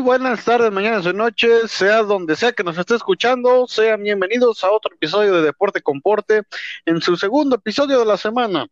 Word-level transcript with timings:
Muy 0.00 0.06
buenas 0.18 0.46
tardes, 0.46 0.72
mañanas 0.72 1.04
o 1.04 1.12
noches, 1.12 1.70
sea 1.70 2.02
donde 2.02 2.34
sea 2.34 2.52
que 2.52 2.64
nos 2.64 2.78
esté 2.78 2.94
escuchando, 2.94 3.66
sean 3.68 4.02
bienvenidos 4.02 4.64
a 4.64 4.70
otro 4.70 4.94
episodio 4.94 5.34
de 5.34 5.42
Deporte 5.42 5.82
con 5.82 6.00
Porte, 6.00 6.40
en 6.86 7.02
su 7.02 7.18
segundo 7.18 7.56
episodio 7.56 7.98
de 7.98 8.06
la 8.06 8.16
semana. 8.16 8.66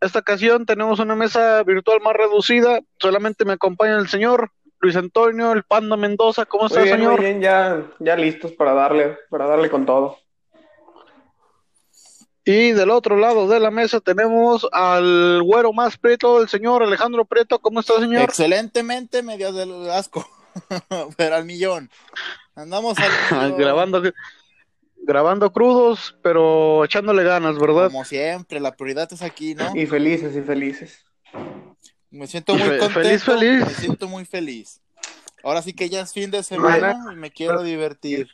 Esta 0.00 0.20
ocasión 0.20 0.64
tenemos 0.64 0.98
una 0.98 1.14
mesa 1.14 1.62
virtual 1.62 2.00
más 2.00 2.14
reducida, 2.14 2.80
solamente 2.98 3.44
me 3.44 3.52
acompaña 3.52 3.98
el 3.98 4.08
señor 4.08 4.50
Luis 4.80 4.96
Antonio, 4.96 5.52
el 5.52 5.62
Panda 5.62 5.98
Mendoza, 5.98 6.46
¿cómo 6.46 6.68
está, 6.68 6.78
Muy 6.78 6.88
bien, 6.88 6.96
señor? 7.00 7.12
muy 7.16 7.20
bien, 7.20 7.42
ya, 7.42 7.82
ya 7.98 8.16
listos 8.16 8.52
para 8.52 8.72
darle, 8.72 9.18
para 9.28 9.46
darle 9.46 9.68
con 9.68 9.84
todo. 9.84 10.16
Y 12.44 12.72
del 12.72 12.90
otro 12.90 13.16
lado 13.16 13.46
de 13.46 13.60
la 13.60 13.70
mesa 13.70 14.00
tenemos 14.00 14.66
al 14.72 15.42
güero 15.44 15.72
más 15.72 15.96
preto, 15.96 16.40
el 16.40 16.48
señor 16.48 16.82
Alejandro 16.82 17.24
Preto, 17.24 17.60
¿cómo 17.60 17.80
está, 17.80 18.00
señor? 18.00 18.22
Excelentemente, 18.22 19.22
medio 19.22 19.52
del 19.52 19.88
asco, 19.90 20.26
pero 21.16 21.36
al 21.36 21.44
millón. 21.44 21.90
Andamos 22.54 22.98
al 22.98 23.10
millón, 23.50 23.58
grabando, 23.58 24.02
grabando 25.02 25.52
crudos, 25.52 26.16
pero 26.22 26.84
echándole 26.84 27.24
ganas, 27.24 27.58
¿verdad? 27.58 27.86
como 27.86 28.04
siempre, 28.04 28.60
la 28.60 28.76
prioridad 28.76 29.12
es 29.12 29.22
aquí, 29.22 29.54
¿no? 29.54 29.72
Y 29.74 29.86
felices, 29.86 30.36
y 30.36 30.42
felices. 30.42 31.04
Me 32.10 32.26
siento 32.26 32.54
muy 32.54 32.78
contento, 32.78 32.90
feliz, 32.90 33.24
feliz. 33.24 33.66
me 33.66 33.74
siento 33.74 34.08
muy 34.08 34.24
feliz. 34.26 34.80
Ahora 35.42 35.62
sí 35.62 35.72
que 35.72 35.88
ya 35.88 36.02
es 36.02 36.12
fin 36.12 36.30
de 36.30 36.42
semana 36.42 36.94
y 37.12 37.16
me 37.16 37.30
quiero 37.30 37.62
divertir. 37.62 38.28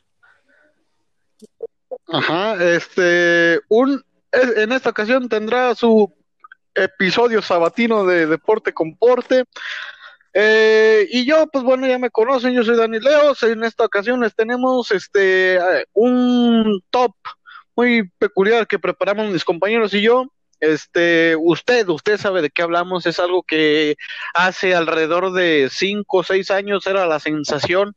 Ajá, 2.08 2.62
este, 2.62 3.60
un, 3.68 4.04
es- 4.32 4.56
en 4.56 4.72
esta 4.72 4.90
ocasión 4.90 5.28
tendrá 5.28 5.74
su 5.74 6.12
episodio 6.74 7.40
sabatino 7.40 8.04
de 8.04 8.26
Deporte 8.26 8.72
con 8.74 8.96
Porte. 8.96 9.44
Eh, 10.34 11.06
y 11.10 11.24
yo, 11.24 11.46
pues 11.46 11.64
bueno, 11.64 11.86
ya 11.86 11.98
me 11.98 12.10
conocen, 12.10 12.54
yo 12.54 12.64
soy 12.64 12.76
Dani 12.76 13.00
Leos. 13.00 13.42
En 13.42 13.64
esta 13.64 13.84
ocasión 13.84 14.20
les 14.20 14.34
tenemos 14.34 14.90
este 14.90 15.56
eh, 15.56 15.86
un 15.92 16.82
top 16.90 17.12
muy 17.74 18.08
peculiar 18.18 18.66
que 18.66 18.78
preparamos 18.78 19.30
mis 19.30 19.44
compañeros 19.44 19.94
y 19.94 20.02
yo. 20.02 20.26
Este, 20.60 21.36
usted, 21.36 21.88
usted 21.88 22.18
sabe 22.18 22.42
de 22.42 22.50
qué 22.50 22.62
hablamos, 22.62 23.06
es 23.06 23.20
algo 23.20 23.44
que 23.44 23.96
hace 24.34 24.74
alrededor 24.74 25.32
de 25.32 25.68
cinco 25.70 26.18
o 26.18 26.24
seis 26.24 26.50
años 26.50 26.86
era 26.86 27.06
la 27.06 27.20
sensación. 27.20 27.94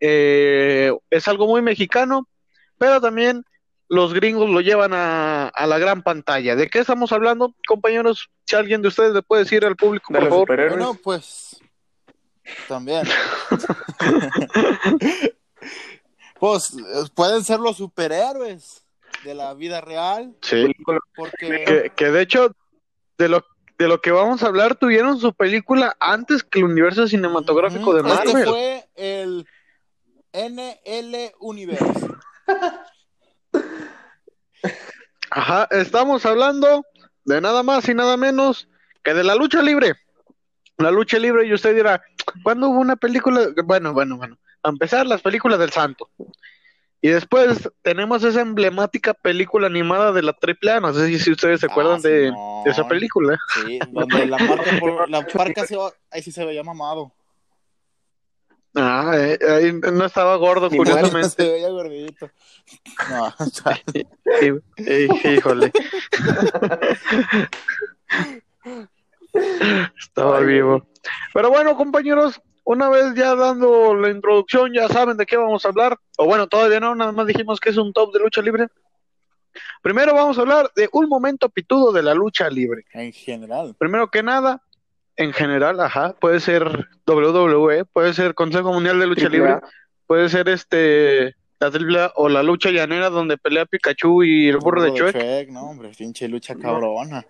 Eh, 0.00 0.92
es 1.10 1.28
algo 1.28 1.46
muy 1.46 1.62
mexicano, 1.62 2.28
pero 2.76 3.00
también 3.00 3.44
los 3.92 4.14
gringos 4.14 4.48
lo 4.48 4.62
llevan 4.62 4.94
a, 4.94 5.48
a 5.48 5.66
la 5.66 5.78
gran 5.78 6.02
pantalla. 6.02 6.56
¿De 6.56 6.70
qué 6.70 6.78
estamos 6.78 7.12
hablando, 7.12 7.54
compañeros? 7.68 8.30
Si 8.46 8.56
alguien 8.56 8.80
de 8.80 8.88
ustedes 8.88 9.12
le 9.12 9.20
puede 9.20 9.42
decir 9.42 9.66
al 9.66 9.76
público, 9.76 10.06
De 10.14 10.18
por 10.18 10.24
los 10.24 10.30
favor. 10.30 10.42
superhéroes. 10.48 10.78
Bueno, 10.78 10.94
pues 11.02 11.60
también. 12.68 13.02
pues 16.40 16.74
pueden 17.14 17.44
ser 17.44 17.60
los 17.60 17.76
superhéroes 17.76 18.84
de 19.24 19.34
la 19.34 19.52
vida 19.54 19.80
real, 19.80 20.34
Sí, 20.42 20.74
porque 21.14 21.64
que, 21.66 21.92
que 21.94 22.10
de 22.10 22.22
hecho, 22.22 22.50
de 23.18 23.28
lo, 23.28 23.44
de 23.78 23.88
lo 23.88 24.00
que 24.00 24.10
vamos 24.10 24.42
a 24.42 24.46
hablar, 24.46 24.74
tuvieron 24.76 25.20
su 25.20 25.32
película 25.34 25.94
antes 26.00 26.42
que 26.42 26.60
el 26.60 26.64
universo 26.64 27.06
cinematográfico 27.06 27.94
de 27.94 28.00
Ujú, 28.00 28.10
Este 28.12 28.24
Marvel. 28.32 28.48
fue 28.48 28.88
el 28.96 29.46
NL 30.32 31.32
Universe. 31.40 32.08
Ajá, 35.30 35.66
estamos 35.70 36.24
hablando 36.26 36.84
de 37.24 37.40
nada 37.40 37.62
más 37.62 37.88
y 37.88 37.94
nada 37.94 38.16
menos 38.16 38.68
que 39.02 39.14
de 39.14 39.24
la 39.24 39.34
lucha 39.34 39.62
libre. 39.62 39.94
La 40.78 40.90
lucha 40.90 41.18
libre, 41.18 41.46
y 41.46 41.52
usted 41.54 41.74
dirá, 41.74 42.02
¿cuándo 42.42 42.68
hubo 42.68 42.80
una 42.80 42.96
película? 42.96 43.48
Bueno, 43.64 43.92
bueno, 43.92 44.16
bueno. 44.16 44.38
A 44.62 44.68
empezar, 44.68 45.06
las 45.06 45.22
películas 45.22 45.58
del 45.58 45.70
Santo. 45.70 46.08
Y 47.00 47.08
después 47.08 47.68
tenemos 47.82 48.22
esa 48.22 48.40
emblemática 48.40 49.12
película 49.12 49.66
animada 49.66 50.12
de 50.12 50.22
la 50.22 50.32
AAA. 50.40 50.80
No 50.80 50.92
sé 50.92 51.18
si, 51.18 51.32
ustedes 51.32 51.60
se 51.60 51.66
Ah, 51.66 51.70
acuerdan 51.70 52.00
de, 52.00 52.26
Simón. 52.28 52.64
de 52.64 52.70
esa 52.70 52.86
película. 52.86 53.38
Sí, 53.54 53.78
donde 53.90 54.26
la 54.26 54.38
marca, 54.38 54.70
por- 54.78 55.10
la 55.10 55.26
parca 55.26 55.66
se 55.66 55.76
va- 55.76 55.92
ahí 56.10 56.22
sí 56.22 56.30
se 56.30 56.44
veía 56.44 56.62
mamado. 56.62 57.12
Ah, 58.74 59.12
eh, 59.16 59.38
ahí 59.48 59.72
no 59.72 60.04
estaba 60.06 60.34
gordo, 60.36 60.70
Ni 60.70 60.78
curiosamente. 60.78 61.28
se 61.28 61.52
veía 61.52 61.68
gordito. 61.68 62.30
No, 63.10 63.34
Sí, 64.40 65.08
híjole. 65.28 65.72
Estaba 69.98 70.38
Ay, 70.38 70.44
vivo. 70.46 70.86
Pero 71.34 71.50
bueno, 71.50 71.76
compañeros, 71.76 72.40
una 72.64 72.88
vez 72.88 73.14
ya 73.14 73.34
dando 73.34 73.94
la 73.94 74.10
introducción, 74.10 74.72
ya 74.74 74.88
saben 74.88 75.16
de 75.16 75.26
qué 75.26 75.36
vamos 75.36 75.64
a 75.64 75.68
hablar. 75.68 75.98
O 76.18 76.26
bueno, 76.26 76.46
todavía 76.46 76.80
no, 76.80 76.94
nada 76.94 77.12
más 77.12 77.26
dijimos 77.26 77.60
que 77.60 77.70
es 77.70 77.76
un 77.76 77.92
top 77.92 78.12
de 78.12 78.20
lucha 78.20 78.42
libre. 78.42 78.68
Primero 79.82 80.14
vamos 80.14 80.38
a 80.38 80.42
hablar 80.42 80.70
de 80.74 80.88
un 80.92 81.08
momento 81.08 81.48
pitudo 81.48 81.92
de 81.92 82.02
la 82.02 82.14
lucha 82.14 82.48
libre. 82.48 82.84
en 82.92 83.12
general. 83.12 83.74
Primero 83.78 84.10
que 84.10 84.22
nada, 84.22 84.62
en 85.16 85.32
general, 85.32 85.80
ajá, 85.80 86.14
puede 86.14 86.40
ser 86.40 86.88
WWE, 87.06 87.84
puede 87.84 88.14
ser 88.14 88.34
Consejo 88.34 88.72
Mundial 88.72 88.98
de 88.98 89.06
Lucha 89.06 89.28
Triple 89.28 89.38
Libre, 89.38 89.60
puede 90.06 90.28
ser 90.28 90.48
este 90.48 91.36
la 91.60 91.68
AAA 91.68 92.12
o 92.16 92.28
la 92.28 92.42
lucha 92.42 92.70
llanera 92.70 93.08
donde 93.08 93.38
pelea 93.38 93.66
Pikachu 93.66 94.24
y 94.24 94.48
el 94.48 94.58
burro 94.58 94.82
de 94.82 94.92
Chuek. 94.94 95.48
No, 95.50 95.70
hombre, 95.70 95.90
pinche 95.96 96.28
lucha 96.28 96.54
cabrona. 96.54 97.24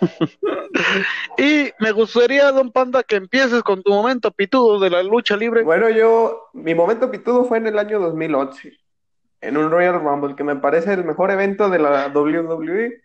Y 1.38 1.70
me 1.78 1.90
gustaría, 1.92 2.52
don 2.52 2.70
Panda, 2.70 3.02
que 3.02 3.16
empieces 3.16 3.62
con 3.62 3.82
tu 3.82 3.90
momento 3.90 4.30
pitudo 4.30 4.78
de 4.78 4.90
la 4.90 5.02
lucha 5.02 5.36
libre. 5.36 5.62
Bueno, 5.62 5.88
yo, 5.88 6.48
mi 6.52 6.74
momento 6.74 7.10
pitudo 7.10 7.44
fue 7.44 7.58
en 7.58 7.66
el 7.66 7.78
año 7.78 7.98
2011, 7.98 8.72
en 9.40 9.56
un 9.56 9.70
Royal 9.70 10.00
Rumble, 10.00 10.36
que 10.36 10.44
me 10.44 10.56
parece 10.56 10.92
el 10.92 11.04
mejor 11.04 11.30
evento 11.30 11.70
de 11.70 11.78
la 11.78 12.08
WWE. 12.08 13.02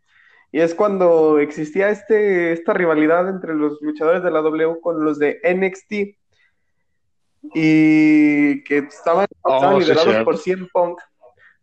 Y 0.51 0.59
es 0.59 0.75
cuando 0.75 1.39
existía 1.39 1.89
este, 1.89 2.51
esta 2.51 2.73
rivalidad 2.73 3.29
entre 3.29 3.53
los 3.55 3.81
luchadores 3.81 4.21
de 4.23 4.31
la 4.31 4.41
W 4.41 4.79
con 4.81 5.03
los 5.03 5.17
de 5.17 5.39
NXT. 5.43 6.17
Y 7.53 8.63
que 8.63 8.77
estaban, 8.79 9.25
Oh, 9.43 9.55
estaban 9.55 9.79
liderados 9.79 10.23
por 10.23 10.37
CM 10.37 10.67
Punk. 10.71 10.99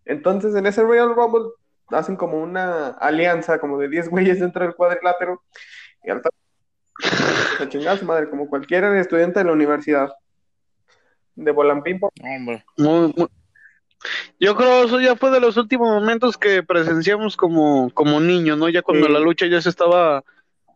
Entonces, 0.04 0.54
en 0.54 0.66
ese 0.66 0.82
Royal 0.82 1.14
Rumble 1.14 1.50
hacen 1.88 2.16
como 2.16 2.42
una 2.42 2.88
alianza, 2.88 3.58
como 3.58 3.78
de 3.78 3.88
10 3.88 4.08
güeyes 4.08 4.40
dentro 4.40 4.64
del 4.64 4.74
cuadrilátero. 4.74 5.42
Y 6.02 6.10
al 6.10 6.22
a 7.60 7.68
chingar 7.68 7.94
a 7.94 7.98
su 7.98 8.04
madre, 8.04 8.28
como 8.28 8.48
cualquier 8.48 8.84
estudiante 8.96 9.38
de 9.40 9.44
la 9.44 9.52
universidad. 9.52 10.10
De 11.36 11.52
Volampín. 11.52 12.00
No, 12.00 12.08
hombre. 12.36 12.64
Muy- 12.76 13.14
muy- 13.16 13.28
Yo 14.38 14.56
creo 14.56 14.84
eso 14.84 15.00
ya 15.00 15.16
fue 15.16 15.30
de 15.30 15.40
los 15.40 15.56
últimos 15.56 15.88
momentos 15.88 16.38
que 16.38 16.62
presenciamos 16.62 17.36
como, 17.36 17.90
como 17.94 18.20
niños, 18.20 18.56
¿no? 18.56 18.68
Ya 18.68 18.82
cuando 18.82 19.06
Sí. 19.06 19.12
la 19.12 19.18
lucha 19.18 19.46
ya 19.46 19.60
se 19.60 19.68
estaba 19.68 20.22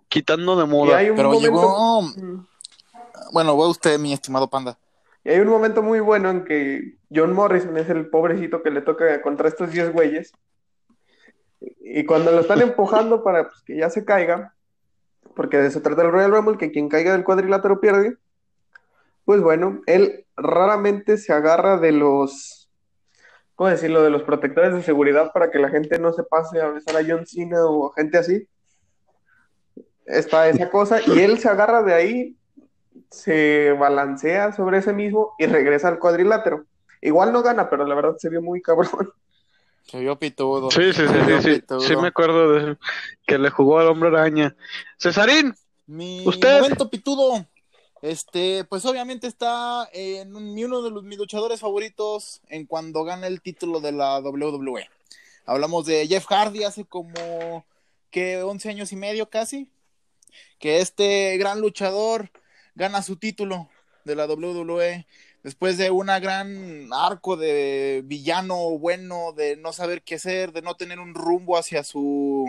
quitando 0.08 0.56
de 0.56 0.66
moda. 0.66 0.98
hay 0.98 1.10
un 1.10 1.16
Pero 1.16 1.28
momento, 1.28 1.46
llegó. 1.46 2.02
Mm. 2.02 2.46
Bueno, 3.32 3.56
va 3.56 3.68
usted, 3.68 3.98
mi 3.98 4.12
estimado 4.12 4.48
panda. 4.50 4.76
y 5.24 5.30
hay 5.30 5.38
un 5.40 5.48
momento 5.48 5.82
muy 5.82 6.00
bueno 6.00 6.28
en 6.30 6.44
que 6.44 6.96
John 7.14 7.32
Morrison 7.32 7.76
es 7.78 7.88
el 7.88 8.08
pobrecito 8.10 8.62
que 8.62 8.70
le 8.70 8.82
toca 8.82 9.22
contra 9.22 9.48
estos 9.48 9.70
10 9.70 9.92
güeyes. 9.92 10.32
Y 11.80 12.04
cuando 12.04 12.32
lo 12.32 12.40
están 12.40 12.60
empujando 12.60 13.22
para 13.22 13.44
pues, 13.48 13.62
que 13.62 13.76
ya 13.76 13.88
se 13.88 14.04
caiga, 14.04 14.54
porque 15.36 15.58
de 15.58 15.68
eso 15.68 15.80
trata 15.80 16.02
el 16.02 16.10
Royal 16.10 16.32
Rumble, 16.32 16.58
que 16.58 16.72
quien 16.72 16.88
caiga 16.88 17.12
del 17.12 17.22
cuadrilátero 17.24 17.80
pierde, 17.80 18.16
pues 19.24 19.40
bueno, 19.40 19.80
él 19.86 20.24
raramente 20.36 21.16
se 21.18 21.32
agarra 21.32 21.78
de 21.78 21.92
los, 21.92 22.61
¿cómo 23.54 23.70
decirlo?, 23.70 24.02
de 24.02 24.10
los 24.10 24.22
protectores 24.22 24.74
de 24.74 24.82
seguridad 24.82 25.32
para 25.32 25.50
que 25.50 25.58
la 25.58 25.68
gente 25.68 25.98
no 25.98 26.12
se 26.12 26.22
pase 26.22 26.60
a 26.60 26.68
besar 26.68 26.96
a 26.96 27.04
John 27.06 27.26
Cena 27.26 27.64
o 27.66 27.92
a 27.92 27.94
gente 27.94 28.18
así. 28.18 28.46
Está 30.04 30.48
esa 30.48 30.68
cosa, 30.68 31.00
y 31.06 31.20
él 31.20 31.38
se 31.38 31.48
agarra 31.48 31.82
de 31.82 31.94
ahí, 31.94 32.36
se 33.10 33.72
balancea 33.72 34.52
sobre 34.52 34.78
ese 34.78 34.92
mismo 34.92 35.34
y 35.38 35.46
regresa 35.46 35.88
al 35.88 35.98
cuadrilátero. 35.98 36.64
Igual 37.00 37.32
no 37.32 37.42
gana, 37.42 37.68
pero 37.70 37.86
la 37.86 37.94
verdad 37.94 38.16
se 38.18 38.28
vio 38.28 38.42
muy 38.42 38.60
cabrón. 38.60 39.12
Se 39.84 39.98
vio 39.98 40.16
pitudo. 40.18 40.70
Sí, 40.70 40.92
sí, 40.92 41.02
sí, 41.06 41.40
sí, 41.40 41.62
sí, 41.68 41.86
sí 41.86 41.96
me 41.96 42.08
acuerdo 42.08 42.52
de 42.52 42.78
que 43.26 43.38
le 43.38 43.50
jugó 43.50 43.78
al 43.78 43.88
hombre 43.88 44.08
araña. 44.08 44.54
Cesarín, 44.98 45.54
Mi 45.86 46.26
¿Usted? 46.26 46.60
momento 46.60 46.88
pitudo. 46.88 47.44
Este, 48.02 48.64
pues 48.64 48.84
obviamente 48.84 49.28
está 49.28 49.88
en 49.92 50.34
uno 50.34 50.82
de 50.82 50.90
los, 50.90 51.04
mis 51.04 51.18
luchadores 51.18 51.60
favoritos 51.60 52.42
en 52.48 52.66
cuando 52.66 53.04
gana 53.04 53.28
el 53.28 53.40
título 53.40 53.80
de 53.80 53.92
la 53.92 54.18
WWE. 54.18 54.90
Hablamos 55.46 55.86
de 55.86 56.06
Jeff 56.08 56.26
Hardy 56.26 56.64
hace 56.64 56.84
como 56.84 57.64
que 58.10 58.42
11 58.42 58.70
años 58.70 58.92
y 58.92 58.96
medio 58.96 59.30
casi, 59.30 59.70
que 60.58 60.80
este 60.80 61.36
gran 61.38 61.60
luchador 61.60 62.30
gana 62.74 63.02
su 63.02 63.16
título 63.16 63.68
de 64.04 64.16
la 64.16 64.26
WWE 64.26 65.06
después 65.42 65.78
de 65.78 65.90
una 65.90 66.20
gran 66.20 66.92
arco 66.92 67.36
de 67.36 68.02
villano 68.04 68.78
bueno, 68.78 69.32
de 69.32 69.56
no 69.56 69.72
saber 69.72 70.02
qué 70.02 70.16
hacer, 70.16 70.52
de 70.52 70.62
no 70.62 70.74
tener 70.74 70.98
un 70.98 71.14
rumbo 71.14 71.56
hacia 71.56 71.84
su 71.84 72.46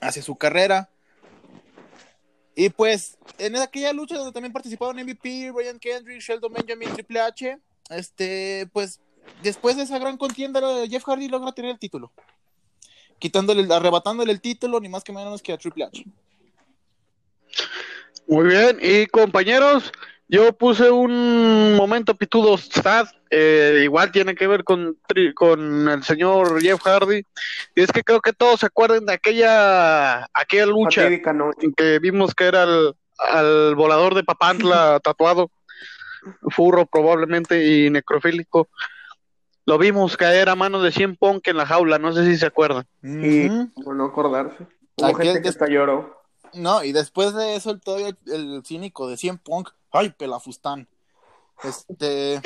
hacia 0.00 0.22
su 0.22 0.36
carrera. 0.36 0.90
Y 2.60 2.68
pues 2.68 3.16
en 3.38 3.56
aquella 3.56 3.90
lucha 3.94 4.18
donde 4.18 4.32
también 4.32 4.52
participaron 4.52 5.02
MVP, 5.02 5.50
Brian 5.50 5.78
Kendrick, 5.78 6.20
Sheldon 6.20 6.52
Benjamin, 6.52 6.92
Triple 6.92 7.18
H, 7.18 7.58
este, 7.88 8.68
pues 8.74 9.00
después 9.42 9.78
de 9.78 9.84
esa 9.84 9.98
gran 9.98 10.18
contienda, 10.18 10.60
Jeff 10.86 11.02
Hardy 11.04 11.28
logra 11.28 11.52
tener 11.52 11.70
el 11.70 11.78
título. 11.78 12.12
Quitándole, 13.18 13.66
arrebatándole 13.72 14.30
el 14.30 14.42
título, 14.42 14.78
ni 14.78 14.90
más 14.90 15.02
que 15.02 15.10
menos 15.10 15.40
que 15.40 15.54
a 15.54 15.56
Triple 15.56 15.84
H. 15.84 16.04
Muy 18.28 18.48
bien, 18.48 18.78
y 18.82 19.06
compañeros, 19.06 19.90
yo 20.30 20.52
puse 20.52 20.90
un 20.90 21.74
momento 21.74 22.14
pitudo 22.14 22.56
sad, 22.56 23.08
eh, 23.30 23.80
igual 23.82 24.12
tiene 24.12 24.36
que 24.36 24.46
ver 24.46 24.62
con, 24.62 24.96
con 25.34 25.88
el 25.88 26.04
señor 26.04 26.62
Jeff 26.62 26.80
Hardy, 26.82 27.24
y 27.74 27.80
es 27.82 27.90
que 27.90 28.04
creo 28.04 28.20
que 28.20 28.32
todos 28.32 28.60
se 28.60 28.66
acuerdan 28.66 29.06
de 29.06 29.14
aquella, 29.14 30.28
aquella 30.32 30.66
lucha 30.66 31.08
que 31.76 31.98
vimos 31.98 32.32
que 32.32 32.44
era 32.44 32.62
el, 32.62 32.94
al 33.18 33.74
volador 33.74 34.14
de 34.14 34.22
Papantla 34.22 35.00
tatuado, 35.02 35.50
furro 36.48 36.86
probablemente 36.86 37.66
y 37.66 37.90
necrofílico. 37.90 38.68
Lo 39.66 39.78
vimos 39.78 40.16
caer 40.16 40.48
a 40.48 40.54
mano 40.54 40.80
de 40.80 40.92
100 40.92 41.16
Punk 41.16 41.48
en 41.48 41.56
la 41.56 41.66
jaula, 41.66 41.98
no 41.98 42.12
sé 42.12 42.24
si 42.24 42.36
se 42.36 42.46
acuerdan. 42.46 42.86
Y 43.02 43.48
por 43.82 43.96
no 43.96 44.06
acordarse. 44.06 44.66
Hubo 44.96 45.14
gente 45.14 45.42
que 45.42 45.48
hasta 45.48 45.68
lloró. 45.68 46.22
No, 46.54 46.84
y 46.84 46.92
después 46.92 47.34
de 47.34 47.56
eso, 47.56 47.70
el, 47.70 47.80
todavía 47.80 48.16
el 48.26 48.62
cínico 48.64 49.08
de 49.08 49.16
100 49.16 49.38
Punk, 49.38 49.70
¡ay, 49.92 50.10
pelafustán! 50.10 50.88
Este. 51.62 52.34
eh, 52.34 52.42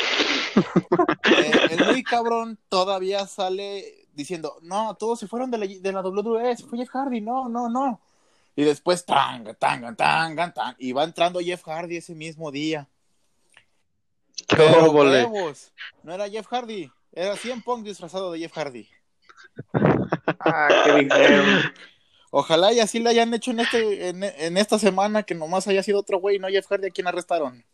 el 1.71 1.87
muy 1.87 2.03
cabrón 2.03 2.59
todavía 2.69 3.27
sale 3.27 4.09
diciendo: 4.13 4.57
No, 4.63 4.95
todos 4.95 5.21
se 5.21 5.29
fueron 5.29 5.51
de 5.51 5.59
la, 5.59 5.67
de 5.67 5.93
la 5.93 6.01
WWE, 6.01 6.57
se 6.57 6.65
fue 6.65 6.79
Jeff 6.79 6.91
Hardy, 6.91 7.21
no, 7.21 7.49
no, 7.49 7.69
no. 7.69 8.01
Y 8.57 8.63
después, 8.63 9.05
tanga, 9.05 9.55
tanga, 9.55 9.95
tanga, 9.95 10.53
tanga. 10.53 10.77
Y 10.79 10.93
va 10.93 11.05
entrando 11.05 11.41
Jeff 11.41 11.63
Hardy 11.67 11.97
ese 11.97 12.15
mismo 12.15 12.51
día. 12.51 12.89
Pero 14.49 14.91
huevos, 14.91 15.73
no 16.03 16.13
era 16.13 16.29
Jeff 16.29 16.47
Hardy, 16.47 16.91
era 17.13 17.37
100 17.37 17.63
Punk 17.63 17.85
disfrazado 17.85 18.33
de 18.33 18.41
Jeff 18.41 18.53
Hardy. 18.53 18.89
Ah, 20.41 20.69
qué 20.85 20.93
dijeron. 21.05 21.73
Ojalá 22.37 22.73
y 22.73 22.81
así 22.81 22.99
le 22.99 23.11
hayan 23.11 23.33
hecho 23.33 23.53
en, 23.53 23.61
este, 23.61 24.09
en, 24.09 24.25
en, 24.25 24.57
esta 24.57 24.77
semana 24.77 25.23
que 25.23 25.37
nomás 25.37 25.69
haya 25.69 25.85
sido 25.85 26.01
otro 26.01 26.19
güey, 26.19 26.41
no 26.41 26.49
Jeff 26.49 26.67
Hardy 26.67 26.89
a 26.89 26.91
quien 26.91 27.07
arrestaron. 27.07 27.65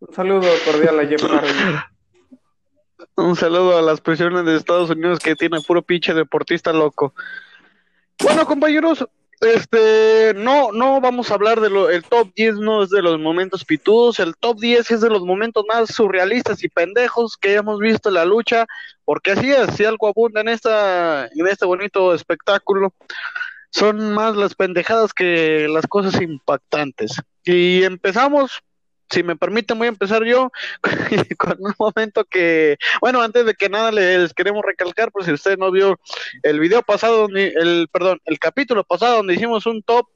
Un 0.00 0.12
saludo 0.12 0.50
cordial 0.64 0.98
a 0.98 1.06
Jeff 1.06 1.22
Hardy. 1.22 1.52
Un 3.14 3.36
saludo 3.36 3.78
a 3.78 3.82
las 3.82 4.00
prisiones 4.00 4.44
de 4.44 4.56
Estados 4.56 4.90
Unidos 4.90 5.20
que 5.20 5.36
tiene 5.36 5.60
puro 5.60 5.82
pinche 5.82 6.12
deportista 6.14 6.72
loco. 6.72 7.14
Bueno, 8.18 8.44
compañeros, 8.44 9.06
este, 9.40 10.32
no, 10.34 10.72
no 10.72 11.00
vamos 11.00 11.30
a 11.30 11.34
hablar 11.34 11.60
de 11.60 11.70
lo, 11.70 11.90
el 11.90 12.02
top 12.04 12.32
10 12.34 12.56
no 12.56 12.82
es 12.82 12.90
de 12.90 13.02
los 13.02 13.18
momentos 13.18 13.64
pitudos, 13.64 14.18
el 14.18 14.36
top 14.36 14.58
10 14.58 14.90
es 14.90 15.00
de 15.00 15.10
los 15.10 15.22
momentos 15.22 15.64
más 15.68 15.94
surrealistas 15.94 16.64
y 16.64 16.68
pendejos 16.68 17.36
que 17.36 17.54
hemos 17.54 17.78
visto 17.78 18.08
en 18.08 18.14
la 18.14 18.24
lucha, 18.24 18.66
porque 19.04 19.32
así 19.32 19.50
es, 19.50 19.76
si 19.76 19.84
algo 19.84 20.08
abunda 20.08 20.40
en 20.40 20.48
esta, 20.48 21.26
en 21.26 21.46
este 21.46 21.66
bonito 21.66 22.14
espectáculo, 22.14 22.94
son 23.74 24.14
más 24.14 24.36
las 24.36 24.54
pendejadas 24.54 25.12
que 25.12 25.66
las 25.68 25.86
cosas 25.88 26.22
impactantes. 26.22 27.20
Y 27.44 27.82
empezamos 27.82 28.62
si 29.10 29.22
me 29.22 29.36
permiten, 29.36 29.78
voy 29.78 29.86
a 29.86 29.90
empezar 29.90 30.24
yo 30.24 30.50
con 31.38 31.56
un 31.58 31.74
momento 31.78 32.24
que, 32.24 32.78
bueno, 33.00 33.20
antes 33.20 33.44
de 33.44 33.54
que 33.54 33.68
nada 33.68 33.92
les 33.92 34.32
queremos 34.32 34.64
recalcar, 34.64 35.12
por 35.12 35.24
si 35.24 35.32
usted 35.32 35.58
no 35.58 35.70
vio 35.70 36.00
el 36.42 36.58
video 36.58 36.82
pasado, 36.82 37.28
el, 37.28 37.88
perdón, 37.92 38.20
el 38.24 38.38
capítulo 38.38 38.82
pasado 38.82 39.16
donde 39.16 39.34
hicimos 39.34 39.66
un 39.66 39.82
top 39.82 40.08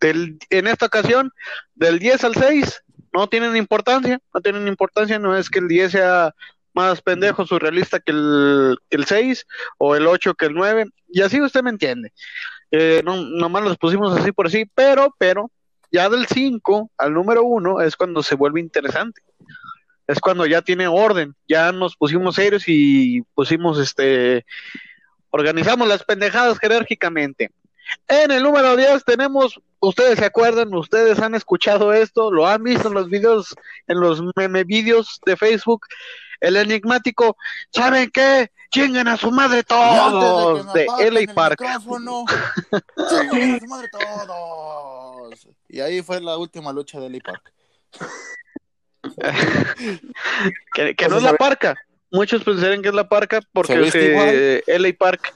del, 0.00 0.38
en 0.50 0.66
esta 0.66 0.86
ocasión 0.86 1.32
del 1.74 1.98
10 1.98 2.24
al 2.24 2.34
6, 2.34 2.82
no 3.12 3.28
tienen 3.28 3.56
importancia, 3.56 4.20
no 4.34 4.40
tienen 4.40 4.68
importancia, 4.68 5.18
no 5.18 5.36
es 5.36 5.50
que 5.50 5.60
el 5.60 5.68
10 5.68 5.92
sea 5.92 6.34
más 6.80 7.02
pendejo, 7.02 7.46
surrealista 7.46 8.00
que 8.00 8.12
el, 8.12 8.78
que 8.88 8.96
el 8.96 9.04
6 9.04 9.46
o 9.78 9.96
el 9.96 10.06
8 10.06 10.34
que 10.34 10.46
el 10.46 10.54
9, 10.54 10.86
y 11.08 11.22
así 11.22 11.40
usted 11.40 11.62
me 11.62 11.70
entiende. 11.70 12.12
Eh, 12.70 13.02
no, 13.04 13.16
nomás 13.16 13.64
los 13.64 13.76
pusimos 13.76 14.16
así 14.16 14.32
por 14.32 14.46
así, 14.46 14.64
pero, 14.74 15.14
pero, 15.18 15.50
ya 15.92 16.08
del 16.08 16.26
5 16.26 16.90
al 16.98 17.12
número 17.12 17.44
1 17.44 17.80
es 17.82 17.96
cuando 17.96 18.22
se 18.22 18.34
vuelve 18.34 18.60
interesante. 18.60 19.22
Es 20.06 20.20
cuando 20.20 20.46
ya 20.46 20.62
tiene 20.62 20.88
orden, 20.88 21.34
ya 21.48 21.70
nos 21.72 21.96
pusimos 21.96 22.34
serios 22.34 22.64
y 22.66 23.22
pusimos 23.34 23.78
este 23.78 24.44
organizamos 25.30 25.86
las 25.86 26.02
pendejadas 26.02 26.58
jerárquicamente. 26.58 27.50
En 28.08 28.30
el 28.30 28.42
número 28.42 28.76
10 28.76 29.04
tenemos, 29.04 29.60
ustedes 29.80 30.18
se 30.18 30.24
acuerdan, 30.24 30.74
ustedes 30.74 31.18
han 31.20 31.34
escuchado 31.34 31.92
esto, 31.92 32.30
lo 32.30 32.46
han 32.46 32.62
visto 32.62 32.88
en 32.88 32.94
los 32.94 33.08
videos, 33.08 33.54
en 33.86 34.00
los 34.00 34.22
meme 34.36 34.64
videos 34.64 35.20
de 35.26 35.36
Facebook, 35.36 35.86
el 36.40 36.56
enigmático, 36.56 37.36
¿saben 37.72 38.10
qué? 38.10 38.50
Chinguen 38.70 39.08
a 39.08 39.16
su 39.16 39.30
madre 39.32 39.64
todos 39.64 40.72
de, 40.72 40.86
de 40.98 41.10
LA 41.10 41.34
Park. 41.34 41.58
Chinguen 41.58 43.54
a 43.56 43.58
su 43.58 43.66
madre 43.66 43.88
todos. 43.90 45.48
Y 45.68 45.80
ahí 45.80 46.02
fue 46.02 46.20
la 46.20 46.36
última 46.36 46.72
lucha 46.72 47.00
de 47.00 47.10
LA 47.10 47.18
Park. 47.20 47.52
que, 50.74 50.94
que 50.94 51.08
no 51.08 51.16
es 51.16 51.22
la 51.22 51.34
parca. 51.34 51.76
Muchos 52.12 52.42
pensarían 52.44 52.82
que 52.82 52.88
es 52.88 52.94
la 52.94 53.08
parca 53.08 53.40
porque 53.52 53.90
se 53.90 54.62
se, 54.64 54.78
LA 54.78 54.90
Park 54.98 55.34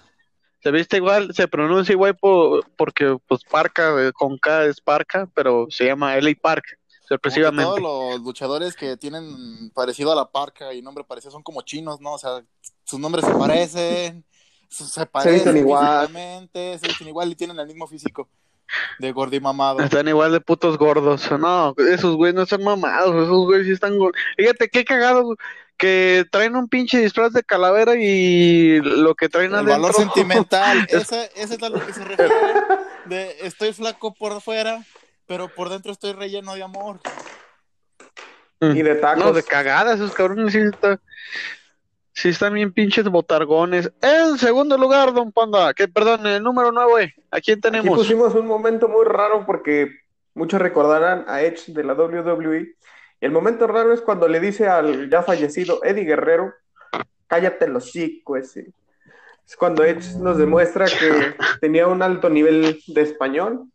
se 0.64 0.70
viste 0.70 0.96
igual, 0.96 1.34
se 1.34 1.46
pronuncia 1.46 1.92
igual 1.92 2.16
por, 2.16 2.64
porque 2.76 3.18
pues 3.28 3.44
parca 3.44 4.10
con 4.12 4.38
K 4.38 4.64
es 4.64 4.80
parca, 4.80 5.28
pero 5.34 5.66
se 5.68 5.84
llama 5.84 6.16
LA 6.16 6.32
Park. 6.40 6.78
Sorpresivamente. 7.08 7.64
Todos 7.64 7.80
los 7.80 8.20
luchadores 8.22 8.74
que 8.74 8.96
tienen 8.96 9.70
parecido 9.74 10.12
a 10.12 10.16
la 10.16 10.30
parca 10.30 10.72
y 10.72 10.82
nombre 10.82 11.04
parecido 11.04 11.32
son 11.32 11.42
como 11.42 11.62
chinos, 11.62 12.00
¿no? 12.00 12.14
O 12.14 12.18
sea, 12.18 12.42
sus 12.84 12.98
nombres 12.98 13.24
se 13.24 13.34
parecen, 13.34 14.24
se 14.68 15.06
parecen 15.06 15.38
se 15.38 15.44
dicen 15.44 15.56
igual. 15.56 16.08
se 16.52 16.88
dicen 16.88 17.08
igual 17.08 17.30
y 17.30 17.34
tienen 17.34 17.58
el 17.58 17.66
mismo 17.66 17.86
físico 17.86 18.28
de 18.98 19.12
gordimamado. 19.12 19.80
Están 19.80 20.08
igual 20.08 20.32
de 20.32 20.40
putos 20.40 20.78
gordos. 20.78 21.30
No, 21.38 21.74
esos 21.76 22.16
güeyes 22.16 22.34
no 22.34 22.42
están 22.42 22.64
mamados, 22.64 23.14
esos 23.14 23.44
güeyes 23.44 23.66
sí 23.66 23.72
están 23.72 23.98
gordos. 23.98 24.20
Fíjate 24.36 24.68
qué 24.68 24.84
cagado 24.84 25.36
que 25.76 26.24
traen 26.30 26.56
un 26.56 26.68
pinche 26.68 26.98
disfraz 26.98 27.32
de 27.32 27.42
calavera 27.42 27.94
y 27.96 28.80
lo 28.80 29.14
que 29.14 29.28
traen 29.28 29.50
el 29.50 29.54
adentro. 29.56 29.72
valor 29.74 29.94
sentimental, 29.94 30.86
ese, 30.88 31.30
ese 31.36 31.54
es 31.54 31.62
a 31.62 31.68
lo 31.68 31.84
que 31.84 31.92
se 31.92 32.04
refiere. 32.04 32.32
De 33.06 33.36
estoy 33.42 33.72
flaco 33.72 34.14
por 34.14 34.40
fuera, 34.40 34.84
pero 35.26 35.48
por 35.48 35.68
dentro 35.68 35.92
estoy 35.92 36.12
relleno 36.12 36.54
de 36.54 36.62
amor. 36.62 37.00
Y 38.60 38.82
de 38.82 38.94
tacos. 38.94 39.24
No, 39.24 39.32
de 39.32 39.42
cagadas, 39.42 39.96
esos 39.96 40.14
cabrones 40.14 40.52
sí, 40.52 40.60
está, 40.60 41.00
sí 42.12 42.30
están 42.30 42.54
bien 42.54 42.72
pinches 42.72 43.04
botargones. 43.08 43.92
En 44.00 44.38
segundo 44.38 44.78
lugar, 44.78 45.12
don 45.12 45.32
Panda, 45.32 45.74
que 45.74 45.88
perdón, 45.88 46.26
el 46.26 46.42
número 46.42 46.72
9, 46.72 47.14
¿a 47.30 47.40
quién 47.40 47.60
tenemos? 47.60 47.86
Aquí 47.86 47.96
pusimos 47.96 48.34
un 48.34 48.46
momento 48.46 48.88
muy 48.88 49.04
raro 49.04 49.44
porque 49.44 49.90
muchos 50.34 50.60
recordarán 50.60 51.24
a 51.28 51.42
Edge 51.42 51.72
de 51.72 51.84
la 51.84 51.94
WWE. 51.94 52.76
Y 53.20 53.24
el 53.24 53.32
momento 53.32 53.66
raro 53.66 53.92
es 53.92 54.00
cuando 54.00 54.28
le 54.28 54.40
dice 54.40 54.68
al 54.68 55.10
ya 55.10 55.22
fallecido 55.22 55.80
Eddie 55.84 56.04
Guerrero, 56.04 56.54
cállate 57.26 57.68
los 57.68 57.94
ese. 57.94 58.72
Es 59.46 59.56
cuando 59.56 59.84
Edge 59.84 60.16
nos 60.18 60.38
demuestra 60.38 60.86
que 60.86 61.34
tenía 61.60 61.86
un 61.86 62.02
alto 62.02 62.30
nivel 62.30 62.80
de 62.86 63.00
español 63.02 63.68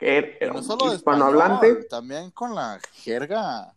que 0.00 0.38
era 0.40 0.52
no 0.54 0.62
solo 0.62 0.92
hispanohablante. 0.94 1.66
español, 1.68 1.86
también 1.88 2.30
con 2.32 2.54
la 2.54 2.80
jerga 2.94 3.74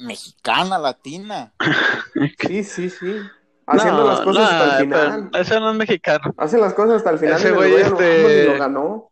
mexicana, 0.00 0.78
latina. 0.78 1.52
Sí, 2.38 2.62
sí, 2.64 2.90
sí. 2.90 3.16
Haciendo 3.64 4.02
No, 4.02 4.08
las 4.08 4.20
cosas 4.20 4.42
no, 4.42 4.48
hasta 4.48 4.76
el 4.78 4.84
final. 4.84 5.30
Ese 5.32 5.60
no 5.60 5.70
es 5.70 5.76
mexicano. 5.76 6.34
Hace 6.36 6.58
las 6.58 6.74
cosas 6.74 6.96
hasta 6.96 7.10
el 7.10 7.18
final. 7.18 7.36
Ese 7.38 7.52
güey, 7.52 7.74
este- 7.74 8.44
lo 8.46 8.58
ganó. 8.58 9.08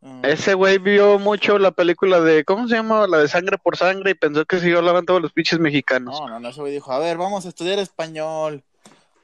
Mm. 0.00 0.24
Ese 0.24 0.54
güey 0.54 0.78
vio 0.78 1.20
mucho 1.20 1.58
la 1.58 1.70
película 1.70 2.20
de, 2.20 2.44
¿cómo 2.44 2.66
se 2.66 2.74
llama? 2.74 3.06
La 3.06 3.18
de 3.18 3.28
Sangre 3.28 3.56
por 3.56 3.76
Sangre 3.76 4.10
y 4.10 4.14
pensó 4.14 4.44
que 4.44 4.58
sí 4.58 4.72
hablaban 4.74 5.06
todos 5.06 5.22
los 5.22 5.32
pinches 5.32 5.60
mexicanos. 5.60 6.18
No, 6.20 6.28
no, 6.28 6.40
no, 6.40 6.48
ese 6.48 6.60
güey 6.60 6.72
dijo, 6.72 6.92
a 6.92 6.98
ver, 6.98 7.16
vamos 7.16 7.46
a 7.46 7.50
estudiar 7.50 7.78
español. 7.78 8.64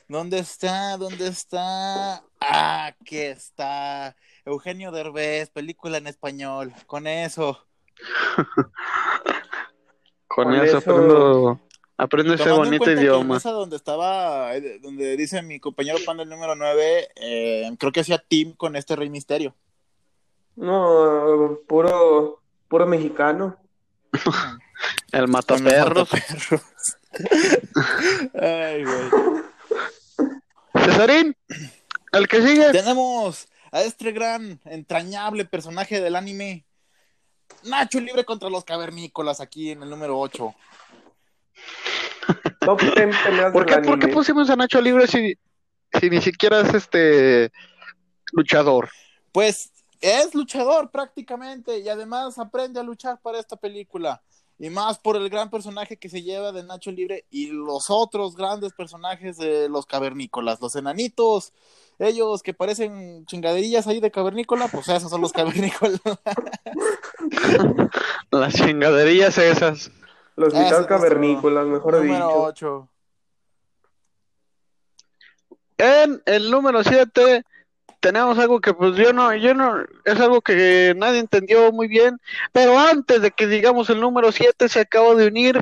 ¿Dónde 0.07 0.39
está? 0.39 0.97
¿Dónde 0.97 1.27
está? 1.27 2.23
Ah, 2.41 2.87
aquí 2.87 3.19
está. 3.19 4.15
Eugenio 4.49 4.91
Derbez, 4.91 5.51
película 5.51 5.99
en 5.99 6.07
español. 6.07 6.73
Con 6.87 7.07
eso. 7.07 7.59
Con, 10.27 10.45
Con 10.45 10.55
eso, 10.55 10.79
eso- 10.79 10.79
aprendo, 10.79 11.61
aprendo 11.97 12.35
ese 12.35 12.49
en 12.51 12.57
bonito 12.57 12.91
en 12.91 12.99
idioma. 12.99 13.37
esa 13.39 13.51
donde 13.51 13.77
estaba, 13.77 14.55
eh, 14.55 14.79
donde 14.81 15.17
dice 15.17 15.43
mi 15.43 15.59
compañero 15.59 15.99
pan 16.07 16.19
del 16.19 16.29
número 16.29 16.55
9, 16.55 17.09
eh, 17.17 17.71
creo 17.79 17.91
que 17.93 18.01
hacía 18.01 18.19
team 18.19 18.53
con 18.53 18.77
este 18.77 18.95
Rey 18.95 19.09
Misterio. 19.11 19.57
No, 20.57 21.59
puro, 21.67 22.41
puro 22.69 22.87
mexicano. 22.87 23.57
El 25.13 25.29
mataperros. 25.29 26.09
mataperros. 26.13 26.63
Ay, 28.41 28.85
güey. 28.85 29.11
Cesarín, 30.85 31.37
el 32.13 32.29
que 32.29 32.43
sigue. 32.43 32.71
Tenemos 32.73 33.49
a 33.73 33.83
este 33.83 34.13
gran, 34.13 34.61
entrañable 34.65 35.45
personaje 35.45 36.01
del 36.01 36.17
anime, 36.17 36.65
Nacho 37.65 38.01
Libre 38.01 38.25
contra 38.25 38.51
los 38.51 38.65
cavernícolas, 38.65 39.41
aquí 39.41 39.71
en 39.71 39.83
el 39.83 39.91
número 39.91 40.19
8. 40.19 40.55
Top 42.61 42.81
10 42.81 42.95
peleas 42.95 43.53
¿Por 43.53 43.67
del 43.67 43.81
qué, 43.83 43.89
por 43.89 43.99
qué 43.99 44.09
pusimos 44.09 44.51
a 44.51 44.57
Nacho 44.57 44.81
Libre 44.81 45.07
si, 45.07 45.35
si 45.99 46.11
ni 46.11 46.21
siquiera 46.21 46.61
es 46.61 46.75
este 46.75 47.51
luchador? 48.33 48.91
Pues 49.33 49.73
es 50.01 50.35
luchador 50.35 50.91
prácticamente 50.91 51.79
y 51.79 51.89
además 51.89 52.39
aprende 52.39 52.81
a 52.81 52.83
luchar 52.83 53.21
para 53.21 53.39
esta 53.39 53.57
película. 53.57 54.23
Y 54.59 54.71
más 54.71 54.99
por 54.99 55.17
el 55.17 55.29
gran 55.31 55.51
personaje 55.51 55.97
que 55.97 56.09
se 56.09 56.23
lleva 56.23 56.51
de 56.51 56.65
Nacho 56.65 56.91
Libre 56.91 57.25
y 57.31 57.47
los 57.47 57.91
otros 57.91 58.35
grandes 58.35 58.73
personajes 58.73 59.37
de 59.37 59.69
los 59.69 59.87
cavernícolas, 59.87 60.61
los 60.61 60.75
enanitos, 60.75 61.53
ellos 62.01 62.43
que 62.43 62.55
parecen 62.55 63.25
chingaderillas 63.27 63.87
ahí 63.87 64.01
de 64.01 64.11
cavernícola, 64.11 64.69
pues 64.69 64.89
esos 64.89 65.11
son 65.11 65.21
los 65.21 65.33
cavernícolas. 65.33 66.01
Las 68.31 68.55
chingaderías 68.55 69.39
esas. 69.39 69.91
Los 70.37 70.53
Ese 70.53 70.63
mitad 70.63 70.77
nuestro 70.77 70.97
cavernícolas, 70.97 71.67
mejor 71.67 71.95
Número 71.97 72.27
dicho. 72.27 72.43
8. 72.43 72.89
En 75.79 76.23
el 76.27 76.51
número 76.51 76.83
7 76.83 77.45
tenemos 78.01 78.39
algo 78.39 78.61
que 78.61 78.73
pues 78.75 78.97
yo 78.97 79.13
no, 79.13 79.35
yo 79.35 79.55
no, 79.55 79.85
es 80.05 80.21
algo 80.21 80.41
que 80.41 80.95
nadie 80.97 81.19
entendió 81.21 81.73
muy 81.73 81.89
bien, 81.89 82.19
pero 82.53 82.79
antes 82.79 83.21
de 83.23 83.31
que 83.31 83.47
digamos 83.47 83.91
el 83.91 84.01
número 84.01 84.31
7 84.33 84.69
se 84.69 84.81
acaba 84.81 85.15
de 85.15 85.27
unir 85.27 85.61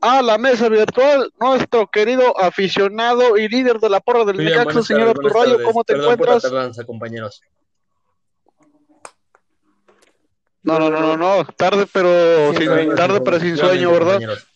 a 0.00 0.22
la 0.22 0.38
mesa 0.38 0.68
virtual 0.68 1.32
nuestro 1.40 1.86
querido 1.88 2.38
aficionado 2.40 3.36
y 3.36 3.48
líder 3.48 3.78
de 3.80 3.88
la 3.88 4.00
porra 4.00 4.24
del 4.24 4.36
Necaxa, 4.36 4.82
señor 4.82 5.06
tardes, 5.06 5.16
Arturo 5.16 5.28
buenas 5.30 5.42
Rayo, 5.42 5.52
tardes. 5.56 5.66
¿cómo 5.66 5.84
te 5.84 5.92
Perdón 5.94 6.16
por 6.16 6.26
la 6.26 6.32
encuentras? 6.34 6.52
tardanza, 6.52 6.84
compañeros. 6.84 7.42
No, 10.62 10.78
no, 10.80 10.90
no, 10.90 11.00
no, 11.00 11.16
no, 11.16 11.44
tarde 11.56 11.86
pero 11.92 12.52
Sin 12.54 12.94
tarde 12.96 13.20
pero 13.20 13.38
sin 13.38 13.56
sueño, 13.56 13.90
¿verdad? 13.92 14.14
compañeros. 14.14 14.46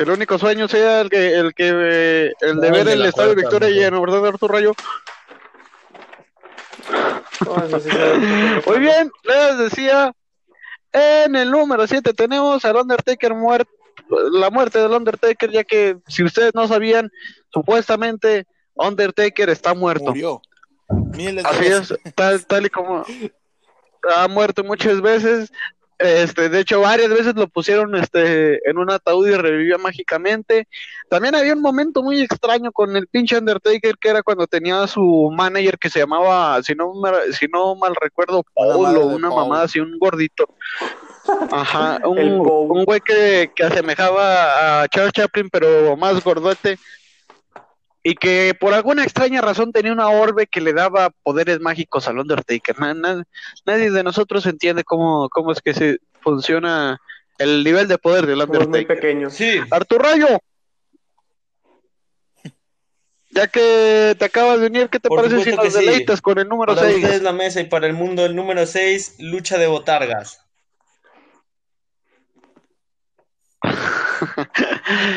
Que 0.00 0.04
el 0.04 0.12
único 0.12 0.38
sueño 0.38 0.66
sea 0.66 1.02
el 1.02 1.10
que 1.10 1.34
el 1.34 1.52
que 1.52 1.68
eh, 1.68 2.32
el 2.40 2.58
de 2.58 2.70
No, 2.70 2.74
ver 2.74 2.88
el 2.88 3.04
Estadio 3.04 3.34
Victoria 3.34 3.68
lleno, 3.68 4.00
¿verdad, 4.00 4.28
Arturo 4.28 4.54
Rayo? 4.54 4.72
Muy 8.66 8.78
bien, 8.78 9.12
les 9.24 9.58
decía, 9.58 10.14
en 10.90 11.36
el 11.36 11.50
número 11.50 11.86
7 11.86 12.14
tenemos 12.14 12.64
al 12.64 12.76
Undertaker 12.76 13.34
muerto, 13.34 13.70
la 14.32 14.48
muerte 14.48 14.78
del 14.78 14.92
Undertaker, 14.92 15.50
ya 15.50 15.64
que 15.64 15.98
si 16.08 16.24
ustedes 16.24 16.54
no 16.54 16.66
sabían, 16.66 17.10
supuestamente 17.52 18.46
Undertaker 18.76 19.50
está 19.50 19.74
muerto. 19.74 20.04
Murió. 20.04 20.40
Miles 21.14 21.44
de 21.44 21.50
Así 21.50 21.60
veces. 21.60 21.98
es, 22.02 22.14
tal, 22.14 22.46
tal 22.46 22.64
y 22.64 22.70
como 22.70 23.04
ha 24.16 24.28
muerto 24.28 24.64
muchas 24.64 25.02
veces. 25.02 25.52
Este, 26.00 26.48
de 26.48 26.60
hecho, 26.60 26.80
varias 26.80 27.10
veces 27.10 27.34
lo 27.34 27.46
pusieron 27.46 27.94
este, 27.94 28.58
en 28.68 28.78
un 28.78 28.90
ataúd 28.90 29.28
y 29.28 29.34
revivió 29.36 29.78
mágicamente. 29.78 30.66
También 31.10 31.34
había 31.34 31.52
un 31.52 31.60
momento 31.60 32.02
muy 32.02 32.22
extraño 32.22 32.72
con 32.72 32.96
el 32.96 33.06
pinche 33.06 33.36
Undertaker, 33.36 33.98
que 34.00 34.08
era 34.08 34.22
cuando 34.22 34.46
tenía 34.46 34.82
a 34.82 34.86
su 34.88 35.30
manager 35.30 35.78
que 35.78 35.90
se 35.90 35.98
llamaba, 35.98 36.62
si 36.62 36.74
no, 36.74 36.90
si 37.38 37.48
no 37.48 37.76
mal 37.76 37.94
recuerdo, 38.00 38.44
Una 38.56 38.72
Paul 38.72 38.82
madre 38.82 38.98
o 38.98 39.08
de 39.10 39.14
una 39.16 39.28
Paul. 39.28 39.40
mamada 39.40 39.64
así, 39.64 39.78
un 39.78 39.98
gordito. 39.98 40.48
Ajá, 41.50 42.00
un, 42.08 42.18
un 42.18 42.84
güey 42.84 43.00
que, 43.00 43.50
que 43.54 43.64
asemejaba 43.64 44.82
a 44.82 44.88
Charles 44.88 45.12
Chaplin, 45.12 45.50
pero 45.50 45.96
más 45.98 46.24
gordote 46.24 46.78
y 48.02 48.14
que 48.14 48.54
por 48.58 48.72
alguna 48.72 49.02
extraña 49.04 49.40
razón 49.42 49.72
tenía 49.72 49.92
una 49.92 50.08
orbe 50.08 50.46
que 50.46 50.60
le 50.60 50.72
daba 50.72 51.10
poderes 51.22 51.60
mágicos 51.60 52.08
al 52.08 52.18
Undertaker. 52.18 52.78
Na- 52.80 52.94
na- 52.94 53.24
nadie 53.66 53.90
de 53.90 54.02
nosotros 54.02 54.46
entiende 54.46 54.84
cómo, 54.84 55.28
cómo 55.28 55.52
es 55.52 55.60
que 55.60 55.74
se 55.74 55.98
funciona 56.22 56.98
el 57.38 57.62
nivel 57.64 57.88
de 57.88 57.98
poder 57.98 58.26
del 58.26 58.38
Somos 58.40 58.56
muy 58.56 58.66
Undertaker. 58.66 58.96
pequeños. 59.00 59.34
Sí, 59.34 59.60
Artur 59.70 60.02
Rayo, 60.02 60.28
ya 63.30 63.46
que 63.48 64.16
te 64.18 64.24
acabas 64.24 64.60
de 64.60 64.66
unir, 64.68 64.88
¿qué 64.88 64.98
te 64.98 65.08
Por 65.08 65.18
parece 65.22 65.42
si 65.44 65.50
nos 65.56 65.60
que 65.64 65.70
sí. 65.70 65.76
deleitas 65.84 66.20
con 66.22 66.38
el 66.38 66.48
número 66.48 66.74
para 66.74 66.86
6? 66.88 66.96
ustedes 67.04 67.22
la 67.22 67.32
mesa 67.32 67.60
y 67.60 67.64
para 67.64 67.86
el 67.86 67.92
mundo 67.92 68.24
el 68.24 68.34
número 68.34 68.64
6, 68.66 69.16
lucha 69.18 69.58
de 69.58 69.66
botargas. 69.66 70.44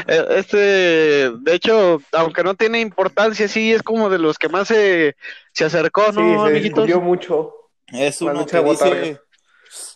Este, 0.08 1.32
de 1.32 1.54
hecho, 1.54 2.02
aunque 2.12 2.44
no 2.44 2.56
tiene 2.56 2.80
importancia, 2.80 3.48
sí 3.48 3.74
es 3.74 3.82
como 3.84 4.10
de 4.10 4.20
los 4.20 4.38
que 4.38 4.50
más 4.50 4.68
se, 4.68 5.16
se 5.52 5.66
acercó, 5.66 6.12
Sí, 6.14 6.20
¿no, 6.20 6.48
se 6.48 6.54
discutió 6.54 7.02
mucho. 7.02 7.54
Es 7.88 8.22
uno 8.22 8.46
que 8.46 8.62
dice, 8.62 9.20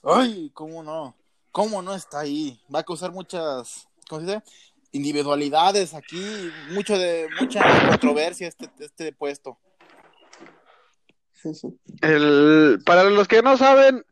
ay, 0.04 0.52
¿cómo 0.54 0.84
no? 0.84 1.16
¿Cómo 1.52 1.82
no 1.82 1.96
está 1.96 2.20
ahí? 2.20 2.60
Va 2.74 2.80
a 2.80 2.84
causar 2.84 3.12
muchas, 3.12 3.88
¿cómo 4.08 4.22
se 4.22 4.28
dice? 4.28 4.44
Individualidades 4.92 5.94
aquí, 5.94 6.52
mucho 6.72 6.98
de, 6.98 7.28
mucha 7.40 7.90
controversia 7.90 8.48
este, 8.48 8.70
este 8.80 9.12
puesto. 9.14 9.58
Sí, 11.34 11.54
sí. 11.54 11.68
El, 12.02 12.82
para 12.86 13.04
los 13.06 13.28
que 13.28 13.42
no 13.42 13.58
saben, 13.58 14.06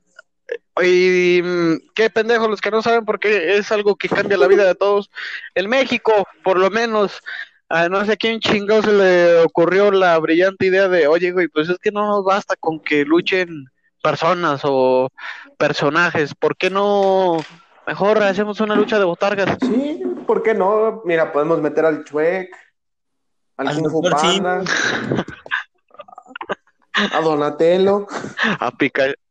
y 0.83 1.41
mm, 1.43 1.91
qué 1.93 2.09
pendejos 2.09 2.49
los 2.49 2.61
que 2.61 2.71
no 2.71 2.81
saben, 2.81 3.05
porque 3.05 3.57
es 3.57 3.71
algo 3.71 3.95
que 3.95 4.09
cambia 4.09 4.37
la 4.37 4.47
vida 4.47 4.65
de 4.65 4.75
todos. 4.75 5.09
En 5.53 5.69
México, 5.69 6.27
por 6.43 6.59
lo 6.59 6.69
menos, 6.69 7.21
a 7.69 7.89
no 7.89 8.03
sé 8.05 8.13
a 8.13 8.17
quién 8.17 8.39
chingado 8.39 8.83
se 8.83 8.93
le 8.93 9.39
ocurrió 9.39 9.91
la 9.91 10.17
brillante 10.19 10.67
idea 10.67 10.87
de, 10.87 11.07
oye, 11.07 11.31
güey, 11.31 11.47
pues 11.47 11.69
es 11.69 11.77
que 11.79 11.91
no 11.91 12.07
nos 12.07 12.23
basta 12.23 12.55
con 12.59 12.79
que 12.79 13.05
luchen 13.05 13.65
personas 14.03 14.61
o 14.63 15.09
personajes, 15.57 16.35
¿por 16.35 16.55
qué 16.57 16.69
no 16.69 17.37
mejor 17.87 18.21
hacemos 18.21 18.59
una 18.59 18.75
lucha 18.75 18.99
de 18.99 19.05
botargas? 19.05 19.57
Sí, 19.61 20.01
¿por 20.27 20.43
qué 20.43 20.53
no? 20.53 21.01
Mira, 21.05 21.31
podemos 21.31 21.59
meter 21.59 21.85
al 21.85 22.03
Chuec, 22.03 22.55
al 23.57 23.67
Al 23.67 23.81
Kung. 23.81 24.09
Panda, 24.11 24.63
a 27.13 27.21
Donatello. 27.21 28.05
A 28.59 28.71
Pikachu. 28.71 29.25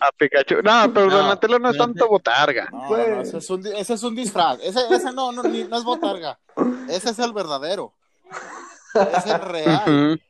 A 0.00 0.12
Pikachu. 0.16 0.56
No, 0.62 0.92
pero 0.94 1.06
No, 1.06 1.16
Donatello 1.18 1.58
no 1.58 1.70
es 1.70 1.76
no 1.76 1.84
tanto 1.84 2.08
botarga. 2.08 2.68
No, 2.70 2.88
Pues- 2.88 3.28
ese 3.28 3.38
es 3.38 3.50
un, 3.50 3.66
ese 3.66 3.94
es 3.94 4.02
un 4.02 4.14
disfraz. 4.14 4.58
Ese, 4.62 4.80
ese 4.90 5.12
no, 5.12 5.32
no, 5.32 5.42
ni- 5.42 5.64
no 5.64 5.76
es 5.76 5.84
botarga. 5.84 6.38
Ese 6.88 7.10
es 7.10 7.18
el 7.18 7.32
verdadero. 7.32 7.92
Es 8.94 9.26
el 9.26 9.40
real. 9.40 10.22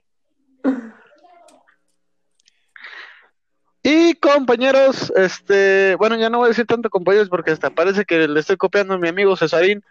Y 3.82 4.14
compañeros, 4.14 5.12
este, 5.16 5.94
bueno, 5.96 6.16
ya 6.16 6.28
no 6.28 6.38
voy 6.38 6.46
a 6.46 6.48
decir 6.48 6.66
tanto 6.66 6.90
compañeros 6.90 7.28
porque 7.28 7.52
hasta 7.52 7.70
parece 7.70 8.04
que 8.04 8.26
le 8.28 8.40
estoy 8.40 8.56
copiando 8.56 8.94
a 8.94 8.98
mi 8.98 9.08
amigo 9.08 9.36
Cesarín. 9.36 9.82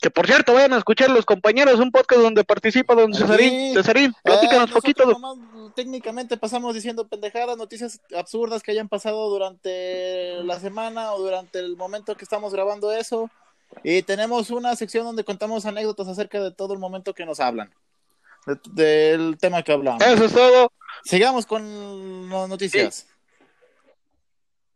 Que 0.00 0.10
por 0.10 0.26
cierto, 0.26 0.52
vayan 0.52 0.72
a 0.74 0.78
escuchar 0.78 1.08
Los 1.10 1.24
Compañeros, 1.24 1.80
un 1.80 1.90
podcast 1.90 2.20
donde 2.20 2.44
participa 2.44 2.94
don 2.94 3.10
Aquí. 3.14 3.22
Cesarín. 3.22 3.74
Cesarín, 3.74 4.10
Eh, 4.10 4.14
platícanos 4.22 4.70
poquito. 4.70 5.06
nomás 5.06 5.38
técnicamente 5.74 6.36
pasamos 6.36 6.74
diciendo 6.74 7.06
pendejadas, 7.08 7.56
noticias 7.56 8.00
absurdas 8.14 8.62
que 8.62 8.72
hayan 8.72 8.88
pasado 8.88 9.28
durante 9.30 10.42
la 10.44 10.60
semana 10.60 11.12
o 11.12 11.18
durante 11.22 11.58
el 11.58 11.76
momento 11.76 12.16
que 12.16 12.24
estamos 12.24 12.52
grabando 12.52 12.92
eso. 12.92 13.30
Y 13.82 14.02
tenemos 14.02 14.50
una 14.50 14.76
sección 14.76 15.04
donde 15.04 15.24
contamos 15.24 15.64
anécdotas 15.66 16.06
acerca 16.08 16.40
de 16.40 16.52
todo 16.52 16.74
el 16.74 16.78
momento 16.80 17.14
que 17.14 17.24
nos 17.24 17.40
hablan. 17.40 17.72
de- 18.46 18.58
del 18.74 19.38
tema 19.38 19.62
que 19.62 19.72
hablamos. 19.72 20.02
Eso 20.04 20.26
es 20.26 20.32
todo. 20.34 20.70
Sigamos 21.02 21.46
con 21.46 22.28
las 22.28 22.46
noticias. 22.46 23.06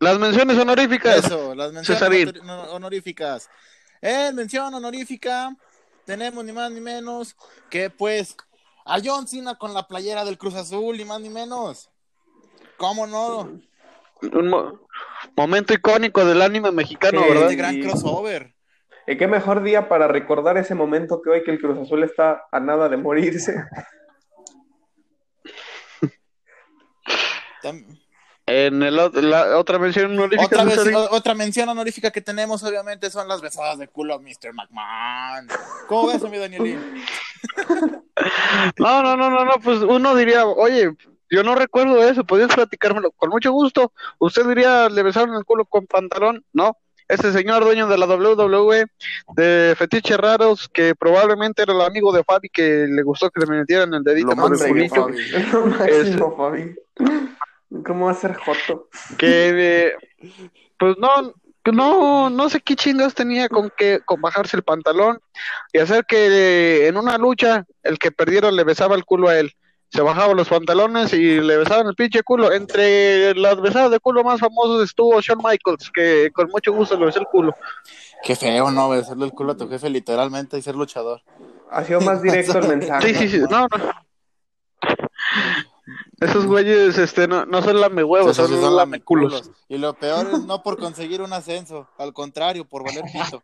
Las 0.00 0.18
menciones 0.18 0.56
honoríficas. 0.56 1.26
Eso, 1.26 1.54
las 1.54 1.72
menciones 1.72 1.98
Cesarín. 2.00 2.28
honor- 2.28 2.44
no- 2.46 2.62
honoríficas. 2.72 3.50
En 4.00 4.34
mención 4.34 4.72
honorífica 4.74 5.54
tenemos 6.04 6.44
ni 6.44 6.52
más 6.52 6.70
ni 6.70 6.80
menos 6.80 7.36
que 7.70 7.90
pues 7.90 8.36
a 8.84 8.98
John 9.04 9.26
Cena 9.28 9.56
con 9.56 9.74
la 9.74 9.86
playera 9.86 10.24
del 10.24 10.38
Cruz 10.38 10.54
Azul, 10.54 10.96
ni 10.96 11.04
más 11.04 11.20
ni 11.20 11.28
menos. 11.28 11.90
¿Cómo 12.76 13.06
no? 13.06 13.60
Un 14.22 14.48
mo- 14.48 14.80
momento 15.36 15.74
icónico 15.74 16.24
del 16.24 16.42
anime 16.42 16.70
mexicano, 16.72 17.20
Sí, 17.22 17.28
¿verdad? 17.28 17.42
Este 17.44 17.56
gran 17.56 17.80
crossover. 17.80 18.54
¿Y 19.06 19.16
qué 19.16 19.26
mejor 19.26 19.62
día 19.62 19.88
para 19.88 20.06
recordar 20.06 20.58
ese 20.58 20.74
momento 20.74 21.22
que 21.22 21.30
hoy 21.30 21.42
que 21.44 21.50
el 21.50 21.60
Cruz 21.60 21.78
Azul 21.78 22.04
está 22.04 22.46
a 22.52 22.60
nada 22.60 22.88
de 22.88 22.96
morirse? 22.96 23.54
En 28.48 28.82
el, 28.82 28.96
la 28.96 29.58
otra 29.58 29.78
mención 29.78 30.12
honorífica. 30.12 30.44
Otra, 30.46 30.64
vez, 30.64 30.74
Cesarín. 30.74 30.94
o- 30.96 31.08
otra 31.10 31.34
mención 31.34 31.68
honorífica 31.68 32.10
que 32.10 32.20
tenemos, 32.20 32.62
obviamente, 32.62 33.10
son 33.10 33.28
las 33.28 33.40
besadas 33.40 33.78
de 33.78 33.88
culo 33.88 34.14
a 34.14 34.18
Mr. 34.18 34.52
McMahon. 34.54 35.48
¿Cómo 35.86 36.08
ves, 36.08 36.22
mi 36.30 36.38
Danielín? 36.38 36.80
No, 38.78 39.02
no, 39.02 39.16
no, 39.16 39.30
no, 39.30 39.44
no, 39.44 39.52
pues 39.62 39.78
uno 39.80 40.14
diría, 40.16 40.46
oye, 40.46 40.90
yo 41.30 41.42
no 41.42 41.54
recuerdo 41.54 42.02
eso, 42.02 42.24
podías 42.24 42.54
platicármelo 42.54 43.10
con 43.12 43.30
mucho 43.30 43.52
gusto. 43.52 43.92
Usted 44.18 44.46
diría, 44.46 44.88
le 44.88 45.02
besaron 45.02 45.34
el 45.34 45.44
culo 45.44 45.64
con 45.66 45.86
pantalón, 45.86 46.44
no. 46.52 46.76
ese 47.06 47.32
señor 47.32 47.64
dueño 47.64 47.86
de 47.86 47.98
la 47.98 48.06
WWE, 48.06 48.86
de 49.36 49.74
fetiches 49.78 50.16
raros, 50.18 50.68
que 50.68 50.94
probablemente 50.94 51.62
era 51.62 51.72
el 51.72 51.80
amigo 51.82 52.12
de 52.12 52.24
Fabi 52.24 52.48
que 52.48 52.86
le 52.88 53.02
gustó 53.02 53.30
que 53.30 53.40
le 53.44 53.58
metieran 53.58 53.94
el 53.94 54.02
dedito 54.02 54.28
Lo 54.28 54.36
por 54.36 54.52
el 54.52 54.58
Fabi. 54.58 55.16
Es 55.26 55.52
lo 55.52 55.66
máximo, 55.66 56.36
Fabi. 56.36 56.74
¿Cómo 57.84 58.06
va 58.06 58.12
a 58.12 58.14
ser 58.14 58.34
Joto? 58.34 58.88
que 59.18 59.88
eh, 59.88 59.92
pues 60.78 60.96
no, 60.98 61.34
no, 61.72 62.30
no 62.30 62.48
sé 62.48 62.60
qué 62.60 62.76
chingas 62.76 63.14
tenía 63.14 63.48
con 63.48 63.70
que 63.76 64.00
con 64.04 64.20
bajarse 64.20 64.56
el 64.56 64.62
pantalón 64.62 65.20
y 65.72 65.78
hacer 65.78 66.04
que 66.06 66.26
eh, 66.26 66.86
en 66.88 66.96
una 66.96 67.18
lucha 67.18 67.66
el 67.82 67.98
que 67.98 68.10
perdiera 68.10 68.50
le 68.50 68.64
besaba 68.64 68.94
el 68.94 69.04
culo 69.04 69.28
a 69.28 69.38
él. 69.38 69.52
Se 69.90 70.02
bajaba 70.02 70.34
los 70.34 70.48
pantalones 70.48 71.14
y 71.14 71.40
le 71.40 71.56
besaban 71.56 71.86
el 71.86 71.94
pinche 71.94 72.22
culo. 72.22 72.52
Entre 72.52 73.34
las 73.34 73.58
besadas 73.58 73.90
de 73.90 74.00
culo 74.00 74.22
más 74.22 74.38
famosas 74.38 74.84
estuvo 74.84 75.18
Shawn 75.18 75.40
Michaels, 75.42 75.90
que 75.90 76.30
con 76.34 76.48
mucho 76.50 76.74
gusto 76.74 76.98
le 76.98 77.06
besó 77.06 77.20
el 77.20 77.26
culo. 77.26 77.54
Qué 78.22 78.36
feo, 78.36 78.70
¿no? 78.70 78.90
Besarle 78.90 79.24
el 79.24 79.32
culo 79.32 79.52
a 79.52 79.56
tu 79.56 79.66
jefe 79.66 79.88
literalmente 79.88 80.58
y 80.58 80.62
ser 80.62 80.74
luchador. 80.74 81.22
Ha 81.70 81.84
sido 81.84 82.02
más 82.02 82.20
directo 82.20 82.58
el 82.58 82.68
mensaje. 82.76 83.08
Sí, 83.08 83.14
sí, 83.14 83.28
sí, 83.28 83.38
no, 83.48 83.66
no. 83.66 84.07
Esos 86.20 86.46
güeyes, 86.46 86.98
este, 86.98 87.26
no, 87.28 87.46
no 87.46 87.62
son 87.62 87.80
lame 87.80 88.02
huevos, 88.04 88.32
Esos 88.32 88.48
sí 88.48 88.54
son, 88.54 88.62
son 88.62 88.76
lameculos. 88.76 89.32
lameculos. 89.32 89.58
Y 89.68 89.78
lo 89.78 89.94
peor 89.94 90.28
es 90.32 90.44
no 90.44 90.62
por 90.62 90.78
conseguir 90.78 91.22
un 91.22 91.32
ascenso, 91.32 91.88
al 91.96 92.12
contrario, 92.12 92.64
por 92.66 92.84
valer 92.84 93.04
pito. 93.12 93.42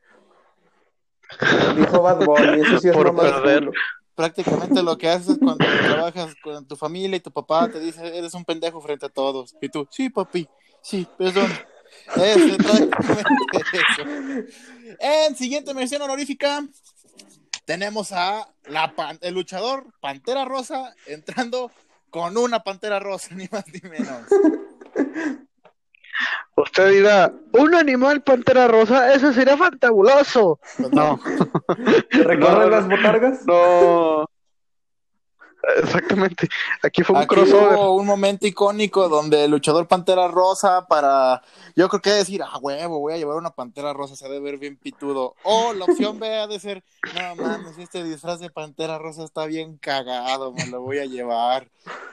Dijo 1.77 2.03
Bad 2.03 2.25
Bunny, 2.25 2.61
eso 2.61 2.79
sí 2.79 2.89
es 2.89 2.95
Por 2.95 3.07
lo 3.07 3.13
más 3.13 3.33
culo. 3.41 3.73
Prácticamente 4.15 4.83
lo 4.83 4.97
que 4.97 5.09
haces 5.09 5.39
cuando 5.39 5.65
trabajas 5.65 6.35
con 6.43 6.65
tu 6.67 6.77
familia 6.77 7.17
y 7.17 7.21
tu 7.21 7.33
papá 7.33 7.69
te 7.69 7.81
dice, 7.81 8.17
eres 8.17 8.33
un 8.35 8.45
pendejo 8.45 8.81
frente 8.81 9.07
a 9.07 9.09
todos. 9.09 9.57
Y 9.61 9.69
tú, 9.69 9.89
sí, 9.91 10.09
papi, 10.11 10.49
sí, 10.81 11.07
perdón. 11.19 11.51
Es 12.17 12.37
prácticamente 12.57 13.69
eso. 13.73 14.97
En 15.01 15.35
siguiente 15.37 15.75
mención 15.75 16.03
honorífica, 16.03 16.65
tenemos 17.65 18.13
a 18.13 18.47
la 18.67 18.95
pan- 18.95 19.19
el 19.21 19.35
luchador 19.35 19.87
Pantera 20.01 20.45
Rosa 20.45 20.95
entrando 21.07 21.73
con 22.15 22.37
una 22.37 22.61
Pantera 22.61 23.01
Rosa, 23.01 23.31
ni 23.35 23.49
más 23.51 23.65
ni 23.73 23.91
menos. 23.91 24.23
Usted 26.57 26.91
dirá, 26.91 27.33
un 27.53 27.75
animal 27.75 28.23
pantera 28.23 28.69
rosa, 28.69 29.13
eso 29.13 29.33
sería 29.33 29.57
fantabuloso. 29.57 30.61
Pues 30.77 30.93
No, 30.93 31.19
¿Te 32.11 32.23
recorren 32.23 32.61
No, 32.61 32.69
las 32.71 32.89
botargas? 32.89 33.45
no. 33.47 34.27
Exactamente. 35.83 36.49
Aquí 36.83 37.03
fue 37.03 37.17
un 37.17 37.23
Aquí 37.23 37.35
crossover. 37.35 37.75
hubo 37.77 37.97
un 37.97 38.07
momento 38.07 38.47
icónico 38.47 39.09
donde 39.09 39.45
el 39.45 39.51
luchador 39.51 39.87
Pantera 39.89 40.29
Rosa 40.29 40.87
para, 40.87 41.43
yo 41.77 41.89
creo 41.89 42.03
que 42.03 42.11
decir, 42.11 42.43
ah, 42.43 42.59
huevo, 42.61 43.01
voy 43.01 43.15
a 43.15 43.17
llevar 43.17 43.37
una 43.37 43.51
Pantera 43.51 43.93
Rosa, 43.93 44.17
se 44.17 44.27
ha 44.27 44.29
de 44.29 44.41
ver 44.41 44.59
bien 44.59 44.77
pitudo. 44.77 45.35
O 45.43 45.73
la 45.73 45.85
opción 45.85 46.19
B 46.19 46.35
ha 46.35 46.47
de 46.47 46.61
ser, 46.61 46.85
no 47.15 47.37
mames, 47.37 47.79
este 47.79 48.03
disfraz 48.05 48.41
de 48.41 48.51
Pantera 48.51 48.99
Rosa 48.99 49.25
está 49.25 49.47
bien 49.47 49.77
cagado, 49.79 50.53
me 50.53 50.67
lo 50.67 50.81
voy 50.83 50.99
a 50.99 51.07
llevar. 51.07 51.69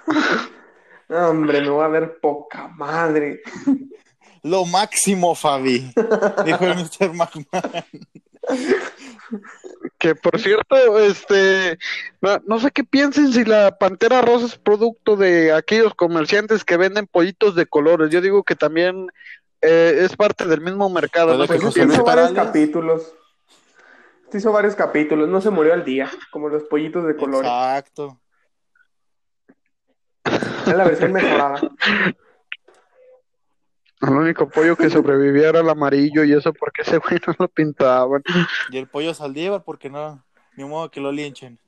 No, 1.10 1.28
hombre, 1.28 1.62
no 1.62 1.76
va 1.76 1.84
a 1.84 1.88
haber 1.88 2.22
poca 2.22 2.70
madre. 2.70 3.42
Lo 4.44 4.64
máximo, 4.66 5.36
Fabi, 5.36 5.92
dijo 6.46 6.64
el 6.64 6.76
Mr. 6.76 7.14
McMahon. 7.14 7.84
Que 9.98 10.16
por 10.16 10.40
cierto, 10.40 11.00
este, 11.00 11.78
no, 12.22 12.42
no 12.48 12.60
sé 12.60 12.72
qué 12.72 12.84
piensen 12.84 13.32
si 13.32 13.46
la 13.46 13.78
pantera 13.78 14.22
rosa 14.22 14.48
es 14.48 14.58
producto 14.58 15.16
de 15.16 15.54
aquellos 15.54 15.94
comerciantes 15.94 16.66
que 16.66 16.78
venden 16.78 17.08
pollitos 17.08 17.56
de 17.56 17.66
colores. 17.66 18.10
Yo 18.10 18.20
digo 18.20 18.44
que 18.44 18.56
también 18.56 19.08
eh, 19.62 20.00
es 20.02 20.16
parte 20.16 20.48
del 20.48 20.62
mismo 20.62 20.90
mercado. 20.90 21.38
No 21.38 21.46
sé 21.46 21.58
Hizo 21.58 22.04
varios 22.04 22.32
capítulos. 22.32 23.14
Hizo 24.34 24.52
varios 24.52 24.76
capítulos, 24.76 25.28
no 25.28 25.42
se 25.42 25.50
murió 25.50 25.74
al 25.74 25.84
día, 25.84 26.10
como 26.32 26.50
los 26.50 26.64
pollitos 26.64 27.06
de 27.06 27.16
colores. 27.16 27.52
Exacto. 27.52 28.20
Es 30.24 30.74
la 30.74 30.86
versión 30.86 31.12
mejorada. 31.12 31.60
El 34.02 34.10
único 34.10 34.50
pollo 34.50 34.76
que 34.76 34.90
sobrevivía 34.90 35.50
era 35.50 35.60
el 35.60 35.70
amarillo 35.70 36.24
y 36.24 36.34
eso 36.34 36.54
porque 36.54 36.82
ese 36.82 36.98
güey 36.98 37.20
no 37.28 37.36
lo 37.38 37.48
pintaban. 37.48 38.24
Y 38.72 38.78
el 38.78 38.88
pollo 38.88 39.14
Saldívar, 39.14 39.64
porque 39.64 39.90
no, 39.90 40.24
ni 40.56 40.64
modo 40.66 40.90
que 40.90 41.00
lo 41.02 41.12
linchen. 41.12 41.60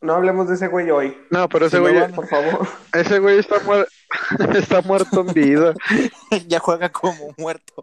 No 0.00 0.12
hablemos 0.14 0.48
de 0.48 0.54
ese 0.54 0.68
güey 0.68 0.90
hoy, 0.92 1.18
No, 1.30 1.48
pero 1.48 1.66
ese 1.66 1.80
güey, 1.80 1.98
van- 1.98 2.12
por 2.14 2.28
favor. 2.28 2.66
ese 2.92 3.18
güey 3.18 3.38
está, 3.38 3.56
muer- 3.62 3.88
está 4.56 4.80
muerto 4.82 5.22
en 5.22 5.32
vida. 5.34 5.74
ya 6.46 6.60
juega 6.60 6.88
como 6.90 7.34
muerto. 7.36 7.74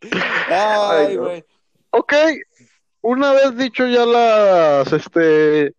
Ay, 0.00 1.06
Ay, 1.08 1.16
no. 1.16 1.22
güey. 1.24 1.44
Ok, 1.90 2.12
una 3.00 3.32
vez 3.32 3.56
dicho 3.56 3.86
ya 3.86 4.04
las, 4.06 4.92
este, 4.92 5.72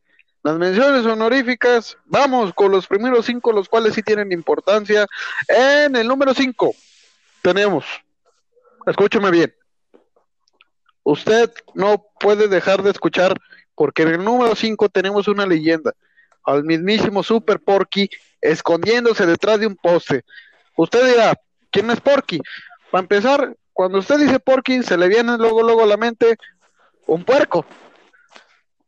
las 0.43 0.58
menciones 0.58 1.06
honoríficas, 1.06 1.97
vamos 2.06 2.54
con 2.54 2.71
los 2.71 2.88
primeros 2.88 3.25
cinco, 3.25 3.52
los 3.52 3.67
cuales 3.67 3.93
sí 3.93 4.02
tienen 4.02 4.32
importancia. 4.32 5.06
En 5.47 5.95
el 5.95 6.08
número 6.08 6.34
cinco 6.34 6.73
tenemos, 7.41 7.86
escúcheme 8.86 9.32
bien, 9.32 9.54
usted 11.04 11.52
no 11.73 12.06
puede 12.19 12.47
dejar 12.47 12.84
de 12.84 12.91
escuchar, 12.91 13.39
porque 13.75 14.04
en 14.04 14.10
el 14.10 14.23
número 14.23 14.56
cinco 14.56 14.89
tenemos 14.89 15.28
una 15.28 15.45
leyenda, 15.45 15.93
al 16.43 16.63
mismísimo 16.63 17.23
Super 17.23 17.60
Porky 17.60 18.10
escondiéndose 18.41 19.25
detrás 19.25 19.60
de 19.60 19.67
un 19.67 19.75
poste. 19.75 20.23
Usted 20.78 21.06
dirá, 21.06 21.34
¿quién 21.71 21.91
es 21.91 21.99
Porky? 21.99 22.39
Para 22.89 23.02
empezar, 23.02 23.56
cuando 23.73 23.99
usted 23.99 24.17
dice 24.17 24.39
Porky, 24.39 24.84
se 24.84 24.97
le 24.97 25.08
viene 25.08 25.38
luego, 25.38 25.62
luego 25.62 25.84
a 25.84 25.88
la 25.88 25.97
mente 25.97 26.38
un 27.06 27.23
puerco. 27.23 27.65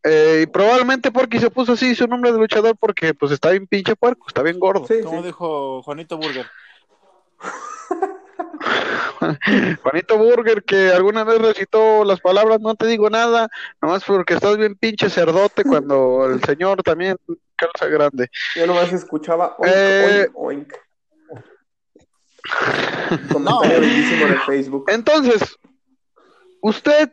Eh, 0.03 0.41
y 0.43 0.45
probablemente 0.47 1.11
Porky 1.11 1.39
se 1.39 1.51
puso 1.51 1.73
así 1.73 1.93
su 1.93 2.07
nombre 2.07 2.31
de 2.31 2.39
luchador 2.39 2.75
porque 2.77 3.13
pues 3.13 3.31
está 3.31 3.51
bien 3.51 3.67
pinche 3.67 3.95
puerco, 3.95 4.25
está 4.27 4.41
bien 4.41 4.59
gordo. 4.59 4.87
Sí, 4.87 5.01
Como 5.03 5.19
sí. 5.21 5.27
dijo 5.27 5.83
Juanito 5.83 6.17
Burger. 6.17 6.47
Juanito 9.83 10.17
Burger 10.17 10.63
que 10.63 10.91
alguna 10.91 11.23
vez 11.23 11.39
recitó 11.39 12.03
las 12.03 12.19
palabras 12.19 12.59
no 12.59 12.75
te 12.75 12.87
digo 12.87 13.09
nada, 13.09 13.49
nomás 13.81 14.03
porque 14.03 14.33
estás 14.33 14.57
bien 14.57 14.75
pinche 14.75 15.09
cerdote 15.09 15.63
cuando 15.63 16.25
el 16.25 16.43
señor 16.43 16.81
también 16.83 17.17
calza 17.55 17.87
grande. 17.87 18.29
Yo 18.55 18.65
nomás 18.65 18.91
escuchaba 18.91 19.55
oink, 19.59 19.71
Eh, 19.73 20.27
oink, 20.35 20.35
oink. 20.35 20.73
Comentario 23.31 23.79
bellísimo 23.81 24.25
de 24.25 24.37
Facebook. 24.39 24.85
Entonces, 24.87 25.55
usted 26.61 27.11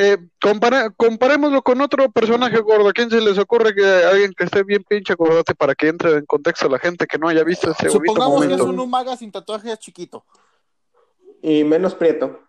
eh, 0.00 0.16
compara- 0.40 0.90
comparémoslo 0.96 1.60
con 1.62 1.80
otro 1.80 2.08
personaje 2.12 2.58
gordo. 2.60 2.88
¿A 2.88 2.92
quién 2.92 3.10
se 3.10 3.20
les 3.20 3.36
ocurre 3.36 3.74
que 3.74 3.84
alguien 3.84 4.32
que 4.32 4.44
esté 4.44 4.62
bien 4.62 4.84
pinche 4.88 5.14
gordote 5.14 5.56
para 5.56 5.74
que 5.74 5.88
entre 5.88 6.12
en 6.12 6.24
contexto 6.24 6.68
la 6.68 6.78
gente 6.78 7.06
que 7.08 7.18
no 7.18 7.26
haya 7.28 7.42
visto 7.42 7.72
ese 7.72 7.88
bonito 7.88 8.12
Supongamos 8.14 8.46
que 8.46 8.54
es 8.54 8.60
un 8.60 8.78
Umaga 8.78 9.16
sin 9.16 9.32
tatuajes 9.32 9.76
chiquito. 9.80 10.24
Y 11.42 11.64
menos 11.64 11.96
prieto. 11.96 12.40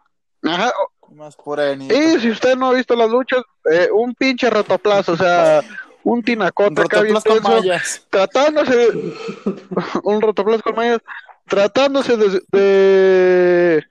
Ajá, 0.44 0.72
Más 1.12 1.36
por 1.36 1.60
ahí. 1.60 1.88
Y 1.92 2.20
si 2.20 2.30
usted 2.30 2.56
no 2.56 2.68
ha 2.70 2.74
visto 2.74 2.96
las 2.96 3.10
luchas, 3.10 3.42
eh, 3.72 3.90
un 3.92 4.14
pinche 4.14 4.48
ratoplazo, 4.50 5.14
o 5.14 5.18
sea, 5.18 5.62
un 6.04 6.22
tinacote 6.24 6.82
acá 6.82 7.02
bien 7.02 7.16
Rotoplas 7.16 7.24
con 7.24 7.52
tenso, 7.52 7.68
mallas. 7.68 8.06
tratándose 8.12 8.76
de, 8.76 9.14
un 10.04 10.22
rotoplas 10.22 10.62
con 10.62 10.76
mallas, 10.76 11.02
tratándose 11.48 12.16
de, 12.16 12.42
de, 12.52 13.88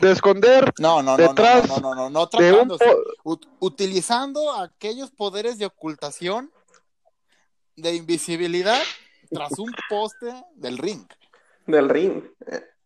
de 0.00 0.12
esconder 0.12 0.72
No, 0.78 1.02
no, 1.02 1.16
no, 1.16 1.16
Detrás 1.16 1.68
no, 1.68 1.76
no, 1.78 1.94
no, 1.94 2.10
no, 2.10 2.10
no, 2.10 2.38
de 2.38 2.52
un 2.52 3.40
utilizando 3.60 4.52
aquellos 4.60 5.10
poderes 5.10 5.58
de 5.58 5.66
ocultación, 5.66 6.50
de 7.76 7.94
invisibilidad, 7.94 8.80
tras 9.30 9.58
un 9.58 9.72
poste 9.88 10.32
del 10.56 10.76
ring. 10.78 11.04
Del 11.66 11.88
ring. 11.88 12.22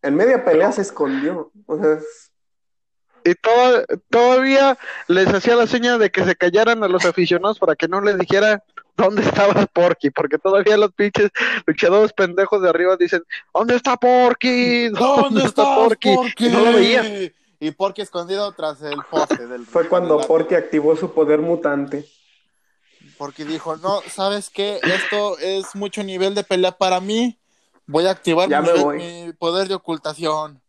En 0.01 0.15
media 0.15 0.45
pelea 0.45 0.71
se 0.71 0.81
escondió. 0.81 1.51
O 1.65 1.77
sea, 1.77 1.93
es- 1.93 2.31
y 3.25 3.35
toda- 3.35 3.83
todavía 4.09 4.77
les 5.09 5.27
hacía 5.27 5.55
la 5.57 5.67
seña 5.67 5.97
de 5.97 6.09
que 6.09 6.23
se 6.23 6.35
callaran 6.37 6.81
a 6.83 6.87
los 6.87 7.03
aficionados 7.03 7.59
para 7.59 7.75
que 7.75 7.89
no 7.89 7.99
les 7.99 8.17
dijera 8.17 8.63
dónde 8.97 9.21
estaba 9.21 9.65
Porky, 9.67 10.09
porque 10.09 10.37
todavía 10.37 10.75
los 10.77 10.91
pinches 10.93 11.29
luchadores 11.65 12.11
pendejos 12.13 12.61
de 12.61 12.69
arriba 12.69 12.97
dicen, 12.97 13.23
¿dónde 13.53 13.75
está 13.75 13.95
Porky? 13.95 14.89
¿Dónde 14.89 15.43
está 15.45 15.63
Porky? 15.63 16.09
Y 16.39 16.49
no 16.49 16.65
lo 16.65 16.73
veían. 16.73 17.31
Y 17.59 17.71
Porky 17.71 18.01
escondido 18.01 18.51
tras 18.51 18.81
el 18.81 18.99
poste 19.09 19.47
del 19.47 19.65
fue 19.65 19.87
cuando 19.87 20.17
del- 20.17 20.27
Porky 20.27 20.55
activó 20.55 20.95
su 20.95 21.13
poder 21.13 21.39
mutante. 21.39 22.05
Porque 23.17 23.45
dijo, 23.45 23.77
no, 23.77 24.01
¿sabes 24.09 24.49
qué? 24.51 24.79
Esto 24.83 25.39
es 25.39 25.73
mucho 25.75 26.03
nivel 26.03 26.35
de 26.35 26.43
pelea 26.43 26.71
para 26.71 26.99
mí. 26.99 27.39
Voy 27.87 28.05
a 28.05 28.11
activar 28.11 28.47
Ya 28.49 28.61
mi, 28.61 28.67
me 28.71 28.83
voy. 28.83 28.97
mi 28.97 29.33
poder 29.33 29.67
de 29.67 29.73
ocultación. 29.73 30.61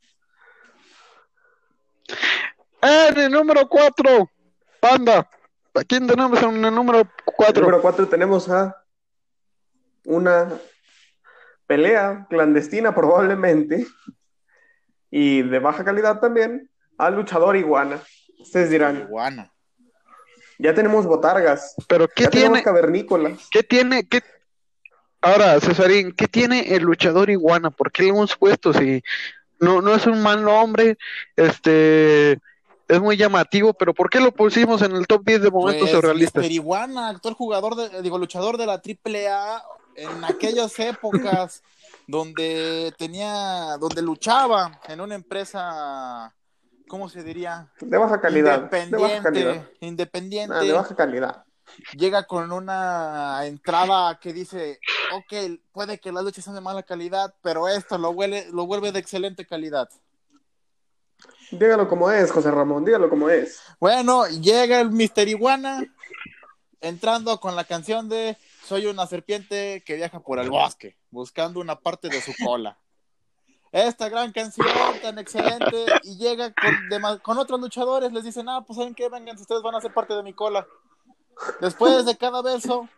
En 2.80 3.18
el 3.18 3.30
número 3.32 3.68
4, 3.68 4.30
Panda. 4.80 5.28
¿A 5.78 5.84
quién 5.84 6.06
tenemos 6.06 6.42
en 6.42 6.64
el 6.64 6.74
número 6.74 7.02
4? 7.36 7.62
Número 7.62 7.80
4 7.82 8.08
tenemos 8.08 8.48
a 8.50 8.84
una 10.04 10.48
pelea 11.66 12.26
clandestina 12.30 12.94
probablemente 12.94 13.86
y 15.10 15.42
de 15.42 15.58
baja 15.58 15.84
calidad 15.84 16.20
también, 16.20 16.70
al 16.96 17.16
luchador 17.16 17.56
iguana. 17.56 18.00
Ustedes 18.38 18.70
dirán, 18.70 18.96
Iguana. 19.02 19.52
ya 20.58 20.74
tenemos 20.74 21.06
botargas, 21.06 21.74
Pero 21.88 22.08
¿qué 22.08 22.24
ya 22.24 22.30
tiene? 22.30 22.46
tenemos 22.46 22.62
cavernícolas. 22.64 23.48
¿Qué 23.50 23.62
tiene? 23.62 24.06
¿Qué... 24.06 24.22
Ahora, 25.20 25.58
Cesarín, 25.60 26.12
¿qué 26.12 26.28
tiene 26.28 26.74
el 26.74 26.82
luchador 26.84 27.28
iguana? 27.30 27.70
¿Por 27.70 27.90
qué 27.90 28.04
le 28.04 28.10
hemos 28.10 28.36
puesto? 28.36 28.72
Si 28.72 29.02
no, 29.60 29.82
no 29.82 29.94
es 29.94 30.06
un 30.06 30.22
mal 30.22 30.44
nombre, 30.44 30.96
este 31.36 32.38
es 32.88 33.00
muy 33.00 33.16
llamativo, 33.16 33.74
pero 33.74 33.92
¿por 33.94 34.08
qué 34.10 34.18
lo 34.20 34.32
pusimos 34.32 34.82
en 34.82 34.92
el 34.96 35.06
top 35.06 35.22
10 35.24 35.42
de 35.42 35.50
momentos 35.50 35.82
Pues, 35.90 35.92
surrealistas? 35.92 36.42
Mr. 36.44 36.50
Iguana, 36.52 37.08
actual 37.10 37.34
jugador, 37.34 37.74
de, 37.76 38.02
digo, 38.02 38.18
luchador 38.18 38.56
de 38.56 38.66
la 38.66 38.74
AAA 38.82 39.62
en 39.96 40.24
aquellas 40.24 40.78
épocas 40.78 41.62
donde 42.06 42.92
tenía, 42.96 43.76
donde 43.78 44.00
luchaba 44.02 44.80
en 44.88 45.00
una 45.00 45.14
empresa, 45.14 46.34
¿cómo 46.88 47.08
se 47.08 47.22
diría? 47.22 47.68
De 47.80 47.98
baja 47.98 48.20
calidad. 48.20 48.70
De 48.70 48.86
baja 48.96 49.16
Independiente, 49.16 49.22
calidad. 49.22 49.66
independiente. 49.80 50.56
Ah, 50.56 50.60
de 50.62 50.72
baja 50.72 50.96
calidad. 50.96 51.44
llega 51.92 52.24
con 52.26 52.50
una 52.52 53.44
entrada 53.44 54.18
que 54.18 54.32
dice, 54.32 54.78
ok, 55.14 55.60
puede 55.72 55.98
que 56.00 56.10
las 56.12 56.24
luchas 56.24 56.44
sean 56.44 56.54
de 56.56 56.62
mala 56.62 56.82
calidad, 56.82 57.34
pero 57.42 57.68
esto 57.68 57.98
lo, 57.98 58.10
huele, 58.10 58.46
lo 58.52 58.66
vuelve 58.66 58.92
de 58.92 59.00
excelente 59.00 59.44
calidad. 59.46 59.88
Dígalo 61.50 61.88
como 61.88 62.10
es, 62.10 62.30
José 62.30 62.50
Ramón, 62.50 62.84
dígalo 62.84 63.08
como 63.08 63.30
es. 63.30 63.60
Bueno, 63.80 64.26
llega 64.26 64.80
el 64.80 64.90
Mister 64.90 65.28
Iguana 65.28 65.82
entrando 66.80 67.40
con 67.40 67.56
la 67.56 67.64
canción 67.64 68.08
de 68.08 68.36
Soy 68.64 68.86
una 68.86 69.06
serpiente 69.06 69.82
que 69.84 69.96
viaja 69.96 70.20
por 70.20 70.38
el 70.38 70.50
bosque, 70.50 70.96
buscando 71.10 71.60
una 71.60 71.78
parte 71.78 72.08
de 72.08 72.20
su 72.20 72.32
cola. 72.44 72.78
Esta 73.72 74.08
gran 74.08 74.32
canción 74.32 74.66
tan 75.02 75.18
excelente 75.18 75.86
y 76.02 76.16
llega 76.16 76.52
con, 76.54 77.18
con 77.18 77.38
otros 77.38 77.60
luchadores, 77.60 78.12
les 78.12 78.24
dicen, 78.24 78.48
ah, 78.48 78.64
pues 78.66 78.78
saben 78.78 78.94
qué, 78.94 79.08
vengan, 79.08 79.38
ustedes 79.38 79.62
van 79.62 79.74
a 79.74 79.80
ser 79.80 79.92
parte 79.92 80.14
de 80.14 80.22
mi 80.22 80.32
cola. 80.32 80.66
Después 81.60 82.04
de 82.04 82.16
cada 82.16 82.42
verso, 82.42 82.88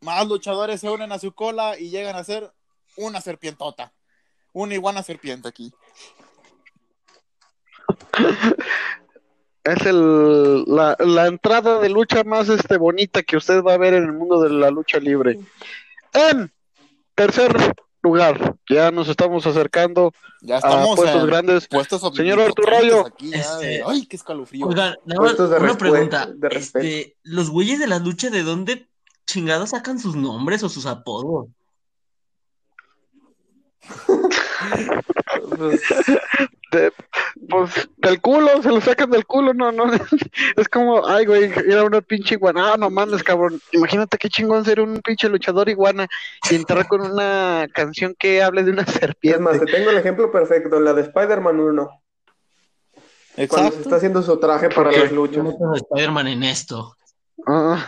más 0.00 0.26
luchadores 0.26 0.80
se 0.80 0.90
unen 0.90 1.12
a 1.12 1.18
su 1.18 1.32
cola 1.32 1.78
y 1.78 1.90
llegan 1.90 2.16
a 2.16 2.24
ser 2.24 2.52
una 2.96 3.20
serpientota. 3.20 3.92
Una 4.52 4.74
iguana 4.74 5.02
serpiente 5.02 5.48
aquí. 5.48 5.72
Es 9.64 9.86
el, 9.86 10.64
la, 10.66 10.94
la 10.98 11.26
entrada 11.26 11.78
de 11.78 11.88
lucha 11.88 12.22
más 12.22 12.50
este, 12.50 12.76
bonita 12.76 13.22
que 13.22 13.38
usted 13.38 13.62
va 13.62 13.72
a 13.72 13.78
ver 13.78 13.94
en 13.94 14.04
el 14.04 14.12
mundo 14.12 14.38
de 14.42 14.50
la 14.50 14.70
lucha 14.70 14.98
libre. 14.98 15.40
En 16.12 16.52
tercer 17.14 17.74
lugar, 18.02 18.56
ya 18.68 18.90
nos 18.90 19.08
estamos 19.08 19.46
acercando 19.46 20.12
Ya 20.42 20.56
a 20.56 20.58
estamos 20.58 20.96
puestos 20.96 21.22
en 21.22 21.26
grandes. 21.26 21.66
puestos 21.66 22.14
Señor 22.14 22.40
Arturo 22.40 23.06
Este, 23.32 23.82
ay, 23.86 24.04
qué 24.04 24.16
escalofrío. 24.16 24.66
Oigan, 24.66 24.96
nada 25.06 25.22
más 25.22 25.34
Puestos 25.34 25.48
de 25.48 25.56
una 25.56 25.66
respeto, 25.68 25.90
pregunta. 25.90 26.28
Este, 26.50 27.16
¿los 27.22 27.48
güeyes 27.48 27.78
de 27.78 27.86
la 27.86 27.98
lucha 28.00 28.28
de 28.28 28.42
dónde 28.42 28.86
chingados 29.26 29.70
sacan 29.70 29.98
sus 29.98 30.14
nombres 30.14 30.62
o 30.62 30.68
sus 30.68 30.84
apodos? 30.84 31.46
Pues, 35.56 35.80
De- 36.72 36.92
pues 37.48 37.88
del 37.98 38.20
culo, 38.20 38.60
se 38.62 38.68
lo 38.70 38.80
sacan 38.80 39.10
del 39.10 39.24
culo, 39.26 39.54
no, 39.54 39.70
no. 39.70 39.84
Es 40.56 40.68
como, 40.68 41.06
ay, 41.06 41.24
güey, 41.24 41.52
era 41.68 41.84
una 41.84 42.00
pinche 42.00 42.34
iguana. 42.34 42.72
Ah, 42.72 42.76
no 42.76 42.90
mames, 42.90 43.22
cabrón. 43.22 43.60
Imagínate 43.72 44.18
qué 44.18 44.28
chingón 44.28 44.64
ser 44.64 44.80
un 44.80 45.00
pinche 45.00 45.28
luchador 45.28 45.68
iguana 45.68 46.08
y 46.50 46.56
entrar 46.56 46.88
con 46.88 47.00
una 47.02 47.68
canción 47.72 48.16
que 48.18 48.42
hable 48.42 48.64
de 48.64 48.72
una 48.72 48.82
es 48.82 48.88
más, 48.88 48.96
serpiente. 48.96 49.58
te 49.60 49.66
tengo 49.66 49.90
el 49.90 49.98
ejemplo 49.98 50.32
perfecto, 50.32 50.80
la 50.80 50.94
de 50.94 51.02
Spider-Man 51.02 51.60
1, 51.60 52.02
cuando 53.48 53.70
se 53.72 53.80
está 53.82 53.96
haciendo 53.96 54.22
su 54.22 54.38
traje 54.38 54.68
para 54.68 54.90
las 54.90 55.12
luchas. 55.12 55.44
Spider-Man 55.76 56.26
en 56.28 56.42
esto. 56.42 56.96
Ah. 57.46 57.86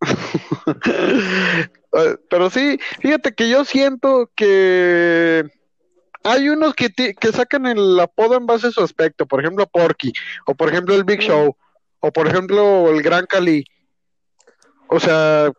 Eh, 1.96 2.16
Pero 2.28 2.50
sí, 2.50 2.78
fíjate 3.00 3.34
que 3.34 3.48
yo 3.48 3.64
siento 3.64 4.30
que 4.34 5.44
hay 6.22 6.48
unos 6.48 6.74
que, 6.74 6.90
que 6.90 7.32
sacan 7.32 7.66
el 7.66 7.98
apodo 8.00 8.36
en 8.36 8.46
base 8.46 8.68
a 8.68 8.70
su 8.72 8.82
aspecto, 8.82 9.26
por 9.26 9.40
ejemplo 9.40 9.66
Porky, 9.66 10.12
o 10.46 10.54
por 10.54 10.68
ejemplo 10.68 10.94
el 10.94 11.04
Big 11.04 11.20
Show, 11.20 11.56
o 12.00 12.12
por 12.12 12.26
ejemplo 12.26 12.90
el 12.90 13.02
Gran 13.02 13.26
Cali. 13.26 13.64
O 14.88 15.00
sea, 15.00 15.50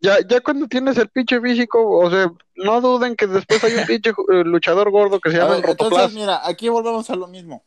ya, 0.00 0.18
ya 0.28 0.40
cuando 0.40 0.66
tienes 0.66 0.98
el 0.98 1.08
pinche 1.08 1.40
físico, 1.40 1.98
o 1.98 2.10
sea, 2.10 2.30
no 2.56 2.80
duden 2.80 3.16
que 3.16 3.26
después 3.26 3.62
hay 3.64 3.74
un 3.74 3.86
pinche 3.86 4.10
eh, 4.10 4.44
luchador 4.44 4.90
gordo 4.90 5.20
que 5.20 5.30
se 5.30 5.38
llama 5.38 5.56
ver, 5.56 5.64
el 5.64 5.70
entonces, 5.70 6.12
mira, 6.12 6.46
aquí 6.46 6.68
volvemos 6.68 7.08
a 7.10 7.16
lo 7.16 7.26
mismo. 7.28 7.64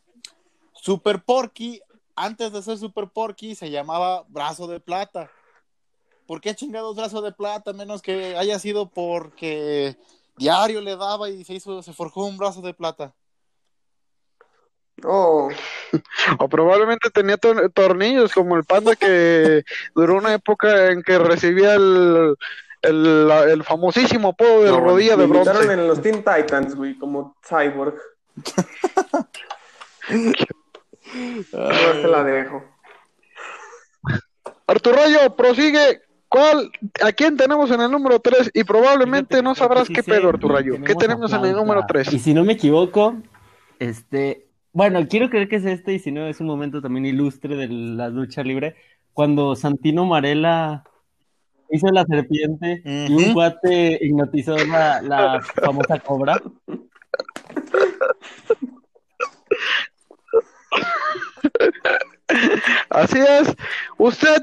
Super 0.74 1.24
Porky, 1.24 1.82
antes 2.15 2.52
de 2.52 2.62
ser 2.62 2.78
Super 2.78 3.08
Porky, 3.08 3.56
se 3.56 3.70
llamaba 3.70 4.26
Brazo 4.28 4.68
de 4.68 4.80
Plata. 4.80 5.30
¿Por 6.30 6.42
qué 6.42 6.54
chingados 6.54 6.96
Brazo 6.96 7.24
de 7.24 7.32
Plata? 7.32 7.74
Menos 7.74 8.04
que 8.04 8.38
haya 8.38 8.60
sido 8.60 8.88
porque 8.88 9.98
diario 10.38 10.80
le 10.80 10.96
daba 10.96 11.28
y 11.28 11.44
se 11.44 11.56
hizo, 11.56 11.82
se 11.82 11.92
forjó 11.92 12.28
un 12.28 12.38
brazo 12.38 12.62
de 12.62 12.76
plata. 12.76 13.15
Oh, 15.04 15.50
O 16.39 16.48
probablemente 16.48 17.10
tenía 17.10 17.38
tor- 17.38 17.74
tornillos 17.74 18.32
como 18.32 18.56
el 18.58 18.63
panda 18.63 18.96
que 18.96 19.63
duró 19.96 20.18
una 20.18 20.36
época 20.36 20.92
en 20.92 21.02
que 21.02 21.18
recibía 21.18 21.74
el, 21.74 22.36
el, 22.84 23.63
famosísimo 23.63 24.28
apodo 24.28 24.62
de 24.65 24.70
no, 24.70 24.82
rodilla 24.82 25.18
de 25.18 25.26
bronce. 25.26 25.74
en 25.74 25.88
los 25.88 26.00
Teen 26.00 26.18
Titans, 26.24 26.76
güey, 26.76 26.96
como 27.00 27.36
Cyborg. 27.44 27.96
No 31.52 31.92
te 32.02 32.08
la 32.08 32.24
dejo. 32.24 32.63
Arturo 34.68 34.96
Rayo, 34.98 35.36
prosigue. 35.36 36.04
¿Cuál? 36.30 36.72
¿A 37.04 37.12
quién 37.12 37.36
tenemos 37.36 37.72
en 37.72 37.82
el 37.82 37.92
número 37.92 38.20
3? 38.20 38.52
Y 38.54 38.63
probablemente 38.63 39.38
Fíjate, 39.38 39.44
no 39.44 39.56
sabrás 39.56 39.88
que 39.88 39.96
qué 39.96 40.04
sí 40.04 40.12
pedo, 40.12 40.22
sé, 40.22 40.28
Arturo 40.28 40.56
Rayo. 40.56 40.76
¿Qué 40.84 40.96
tenemos 40.96 41.34
en 41.34 41.44
el 41.44 41.54
número 41.54 41.84
3? 41.88 42.13
Y 42.13 42.20
si 42.20 42.36
no 42.36 42.44
me 42.44 42.54
equivoco, 42.54 43.15
este, 43.80 44.48
bueno, 44.72 45.06
quiero 45.08 45.30
creer 45.30 45.50
que 45.50 45.56
es 45.56 45.65
este, 45.65 45.94
y 45.94 46.00
si 46.00 46.12
no, 46.12 46.28
es 46.28 46.39
un 46.39 46.48
momento 46.48 46.82
también 46.82 47.08
ilustre 47.08 47.56
de 47.56 47.68
la 47.68 48.10
lucha 48.10 48.44
libre, 48.44 48.76
cuando 49.13 49.56
Santino 49.56 50.06
Marella 50.06 50.84
hizo 51.72 51.88
la 51.88 52.06
serpiente 52.06 52.82
y 52.86 53.12
un 53.12 53.34
cuate 53.34 53.98
hipnotizó 54.02 54.56
la, 54.58 55.02
la 55.02 55.42
famosa 55.42 56.00
cobra. 56.00 56.39
Así 62.89 63.20
es. 63.20 63.56
Usted, 63.98 64.42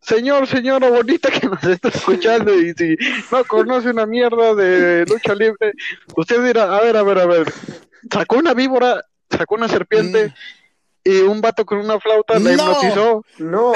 señor, 0.00 0.46
señora 0.46 0.88
bonita 0.90 1.30
que 1.30 1.46
nos 1.46 1.62
está 1.64 1.88
escuchando 1.88 2.52
y 2.54 2.72
si 2.74 2.96
no 3.30 3.44
conoce 3.44 3.90
una 3.90 4.06
mierda 4.06 4.54
de 4.54 5.04
lucha 5.06 5.34
libre, 5.34 5.72
usted 6.16 6.42
dirá, 6.44 6.76
a 6.76 6.80
ver, 6.82 6.96
a 6.96 7.02
ver, 7.02 7.18
a 7.18 7.26
ver. 7.26 7.52
Sacó 8.12 8.36
una 8.36 8.54
víbora, 8.54 9.04
sacó 9.30 9.54
una 9.56 9.68
serpiente 9.68 10.32
y 11.04 11.18
un 11.20 11.40
vato 11.40 11.64
con 11.64 11.78
una 11.78 11.98
flauta 12.00 12.38
la. 12.38 12.40
No. 12.40 12.50
hipnotizó. 12.52 13.24
No, 13.38 13.72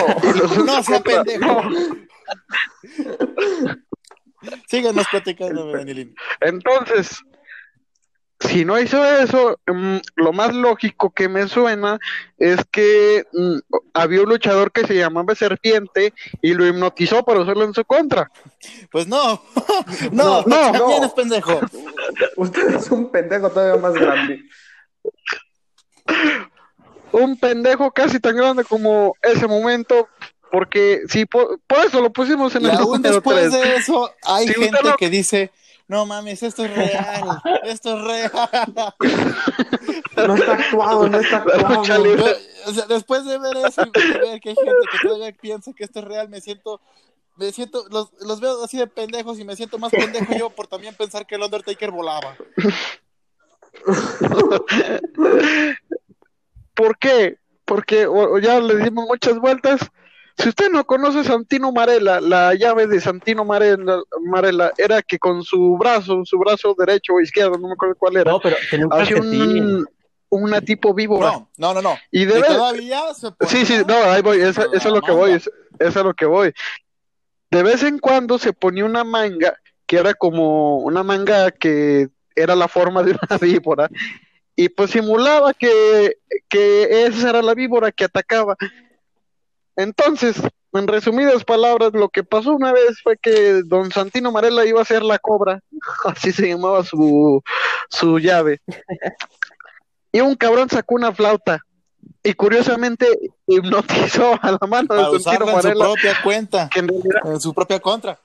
No 0.65 0.83
sea 0.83 0.95
contra- 1.03 1.25
pendejo. 1.25 1.63
No. 1.63 1.97
Síganos 4.69 5.07
platicando, 5.11 5.73
Benilín. 5.73 6.15
Entonces, 6.41 7.23
si 8.49 8.65
no 8.65 8.79
hizo 8.81 9.05
eso, 9.05 9.59
mm, 9.67 9.97
lo 10.17 10.33
más 10.33 10.55
lógico 10.55 11.11
que 11.11 11.29
me 11.29 11.49
suena 11.49 11.99
es 12.39 12.61
que 12.71 13.25
mm, 13.33 13.59
había 13.95 14.23
un 14.23 14.29
luchador 14.29 14.73
que 14.73 14.87
se 14.87 14.95
llamaba 14.97 15.35
Serpiente 15.35 16.13
y 16.43 16.55
lo 16.55 16.67
hipnotizó 16.67 17.25
para 17.25 17.41
usarlo 17.41 17.65
en 17.65 17.75
su 17.75 17.85
contra. 17.85 18.31
Pues 18.91 19.07
no. 19.07 19.43
No, 20.13 20.43
No, 20.43 20.45
no, 20.47 20.73
también 20.73 21.01
no. 21.01 21.07
es 21.07 21.13
pendejo. 21.13 21.61
usted 22.37 22.75
es 22.77 22.91
un 22.91 23.11
pendejo 23.11 23.51
todavía 23.51 23.81
más 23.81 23.95
grande. 23.95 24.43
Un 27.13 27.37
pendejo 27.39 27.91
casi 27.93 28.19
tan 28.19 28.37
grande 28.37 28.65
como 28.65 29.15
ese 29.23 29.47
momento, 29.47 30.09
porque 30.51 31.03
si 31.09 31.27
por, 31.27 31.61
por 31.67 31.79
eso 31.85 32.01
lo 32.01 32.13
pusimos 32.13 32.55
en 32.57 32.63
Y 32.63 32.65
el 32.67 32.71
aún 32.73 32.97
número 33.03 33.15
después 33.15 33.51
3. 33.51 33.53
de 33.53 33.77
eso, 33.77 34.11
hay 34.23 34.49
Si 34.49 34.55
gente 34.55 34.79
no- 34.83 34.97
que 34.97 35.09
dice, 35.11 35.51
no 35.89 36.07
mames, 36.07 36.43
esto 36.43 36.65
es 36.65 36.75
real, 36.75 37.41
esto 37.65 37.97
es 37.99 38.05
real. 38.05 38.95
No 40.17 40.35
está 40.35 40.53
actuado, 40.55 41.09
no 41.09 41.19
está 41.19 41.37
actuado. 41.39 41.83
o 42.67 42.73
sea, 42.73 42.87
después 42.87 43.25
de 43.27 43.39
ver 43.39 43.57
eso 43.59 43.83
y 43.83 43.91
ver 44.19 44.41
que 44.41 44.51
hay 44.51 44.57
gente 44.57 44.87
que 44.91 44.99
todavía 45.09 45.33
piensa 45.41 45.73
que 45.73 45.85
esto 45.85 45.99
es 45.99 46.05
real, 46.07 46.29
me 46.29 46.41
siento, 46.41 46.81
me 47.37 47.53
siento, 47.53 47.85
los, 47.91 48.13
los 48.21 48.41
veo 48.41 48.65
así 48.65 48.79
de 48.79 48.87
pendejos 48.87 49.39
y 49.39 49.45
me 49.45 49.57
siento 49.57 49.79
más 49.79 49.91
pendejo 49.93 50.33
yo 50.39 50.51
por 50.51 50.67
también 50.69 50.95
pensar 50.95 51.27
que 51.27 51.35
el 51.35 51.43
Undertaker 51.43 51.91
volaba. 51.91 52.37
¿Por 56.75 56.99
qué? 56.99 57.39
Porque 57.65 58.07
o- 58.07 58.35
o 58.35 58.39
ya 58.39 58.61
le 58.61 58.77
dimos 58.77 59.07
muchas 59.07 59.39
vueltas, 59.39 59.81
Si 60.37 60.49
usted 60.49 60.69
no 60.71 60.85
conoce 60.85 61.23
Santino 61.25 61.71
Marella, 61.73 62.21
la 62.21 62.55
llave 62.55 62.87
de 62.89 63.01
Santino 63.01 63.45
Marella, 63.45 64.01
Marella 64.23 64.73
era 64.77 65.01
que 65.01 65.19
con 65.19 65.43
su 65.45 65.77
brazo, 65.79 66.23
su 66.25 66.39
brazo 66.39 66.75
derecho 66.77 67.15
o 67.15 67.21
izquierdo, 67.21 67.57
no 67.57 67.69
me 67.69 67.75
acuerdo 67.75 67.95
cuál 67.97 68.17
era, 68.17 68.33
No, 68.33 68.41
pero 68.41 68.57
tenía 68.71 68.87
un 68.87 68.93
hacía 68.93 69.17
un, 69.17 69.87
una 70.31 70.61
tipo 70.61 70.93
víbora. 70.93 71.31
No, 71.33 71.49
no, 71.57 71.75
no, 71.75 71.83
no. 71.83 71.97
Y 72.11 72.23
Y 72.23 72.25
de 72.25 72.35
ver- 72.41 72.47
todavía 72.47 73.15
se 73.15 73.31
ponía 73.31 73.51
Sí, 73.51 73.65
sí, 73.65 73.83
no, 73.87 73.95
ahí 73.95 74.23
voy, 74.23 74.41
eso, 74.41 74.63
la 74.63 74.77
eso 74.77 74.89
es 74.89 74.95
lo 74.95 75.01
que 75.01 75.13
manga. 75.13 75.15
voy, 75.15 75.31
eso, 75.33 75.51
eso 75.79 75.99
es 76.01 76.05
lo 76.05 76.15
que 76.15 76.27
voy. 76.27 76.53
De 77.53 77.63
vez 77.63 77.85
en 77.85 77.99
cuando 78.01 78.37
se 78.39 78.53
ponía 78.53 78.85
una 78.85 79.05
manga 79.05 79.57
que 79.87 79.99
era 79.99 80.15
como 80.15 80.79
una 80.79 81.05
manga 81.05 81.53
que 81.53 82.09
era 82.35 82.57
la 82.57 82.67
forma 82.67 83.05
de 83.05 83.13
una 83.13 83.39
víbora 83.41 83.89
y 84.57 84.69
pues 84.69 84.91
simulaba 84.91 85.55
que, 85.55 86.17
que 86.49 87.05
esa 87.07 87.31
era 87.31 87.43
la 87.43 87.55
víbora 87.55 87.93
que 87.93 88.05
atacaba. 88.05 88.57
Entonces, 89.77 90.37
en 90.73 90.89
resumidas 90.89 91.45
palabras, 91.45 91.93
lo 91.93 92.09
que 92.09 92.25
pasó 92.25 92.53
una 92.53 92.73
vez 92.73 93.01
fue 93.03 93.17
que 93.17 93.63
don 93.65 93.91
Santino 93.91 94.33
Marella 94.33 94.65
iba 94.65 94.81
a 94.81 94.85
ser 94.85 95.03
la 95.03 95.19
cobra, 95.19 95.61
así 96.05 96.33
se 96.33 96.49
llamaba 96.49 96.85
su, 96.85 97.43
su 97.89 98.19
llave. 98.19 98.61
Y 100.13 100.21
un 100.21 100.37
cabrón 100.37 100.69
sacó 100.71 100.95
una 100.95 101.13
flauta 101.13 101.61
y 102.23 102.35
curiosamente 102.35 103.07
hipnotizó 103.47 104.39
a 104.41 104.53
la 104.53 104.67
mano 104.69 104.89
para 104.89 105.11
de 105.11 105.21
Santino 105.21 105.51
en 105.51 105.63
su 105.63 105.79
propia 105.79 106.23
cuenta, 106.23 106.69
que 106.73 106.79
en 106.81 106.89
realidad 106.89 107.21
en 107.25 107.41
su 107.41 107.55
propia 107.55 107.81
contra. 107.81 108.19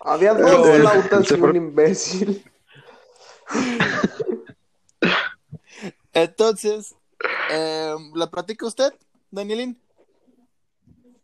Había 0.00 0.34
dos 0.34 0.68
el- 0.68 0.82
flautas 0.82 1.30
y 1.30 1.34
un 1.34 1.56
imbécil. 1.56 2.44
Entonces, 6.12 6.94
eh, 7.50 7.94
¿le 8.14 8.26
platica 8.26 8.66
usted, 8.66 8.92
Danielín? 9.30 9.80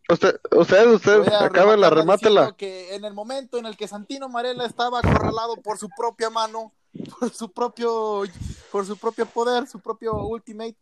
usted, 0.09 0.39
usted, 0.51 0.87
usted, 0.87 1.33
acábela, 1.33 1.89
remátela. 1.89 2.55
que 2.55 2.95
en 2.95 3.03
el 3.05 3.13
momento 3.13 3.57
en 3.57 3.65
el 3.65 3.75
que 3.75 3.87
Santino 3.87 4.29
Marella 4.29 4.65
estaba 4.65 4.99
acorralado 4.99 5.57
por 5.57 5.77
su 5.77 5.89
propia 5.89 6.29
mano, 6.29 6.73
por 7.19 7.33
su 7.33 7.51
propio, 7.51 8.23
por 8.71 8.85
su 8.85 8.97
propio 8.97 9.25
poder, 9.25 9.67
su 9.67 9.79
propio 9.79 10.13
ultimate, 10.13 10.77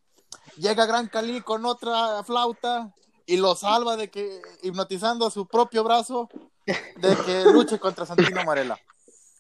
llega 0.57 0.85
Gran 0.85 1.07
Cali 1.07 1.41
con 1.41 1.65
otra 1.65 2.23
flauta 2.23 2.93
y 3.25 3.38
lo 3.38 3.55
salva 3.55 3.97
de 3.97 4.09
que, 4.09 4.41
hipnotizando 4.61 5.25
a 5.25 5.31
su 5.31 5.47
propio 5.47 5.83
brazo, 5.83 6.29
de 6.65 7.15
que 7.25 7.45
luche 7.45 7.79
contra 7.79 8.05
Santino 8.05 8.43
Marella. 8.43 8.77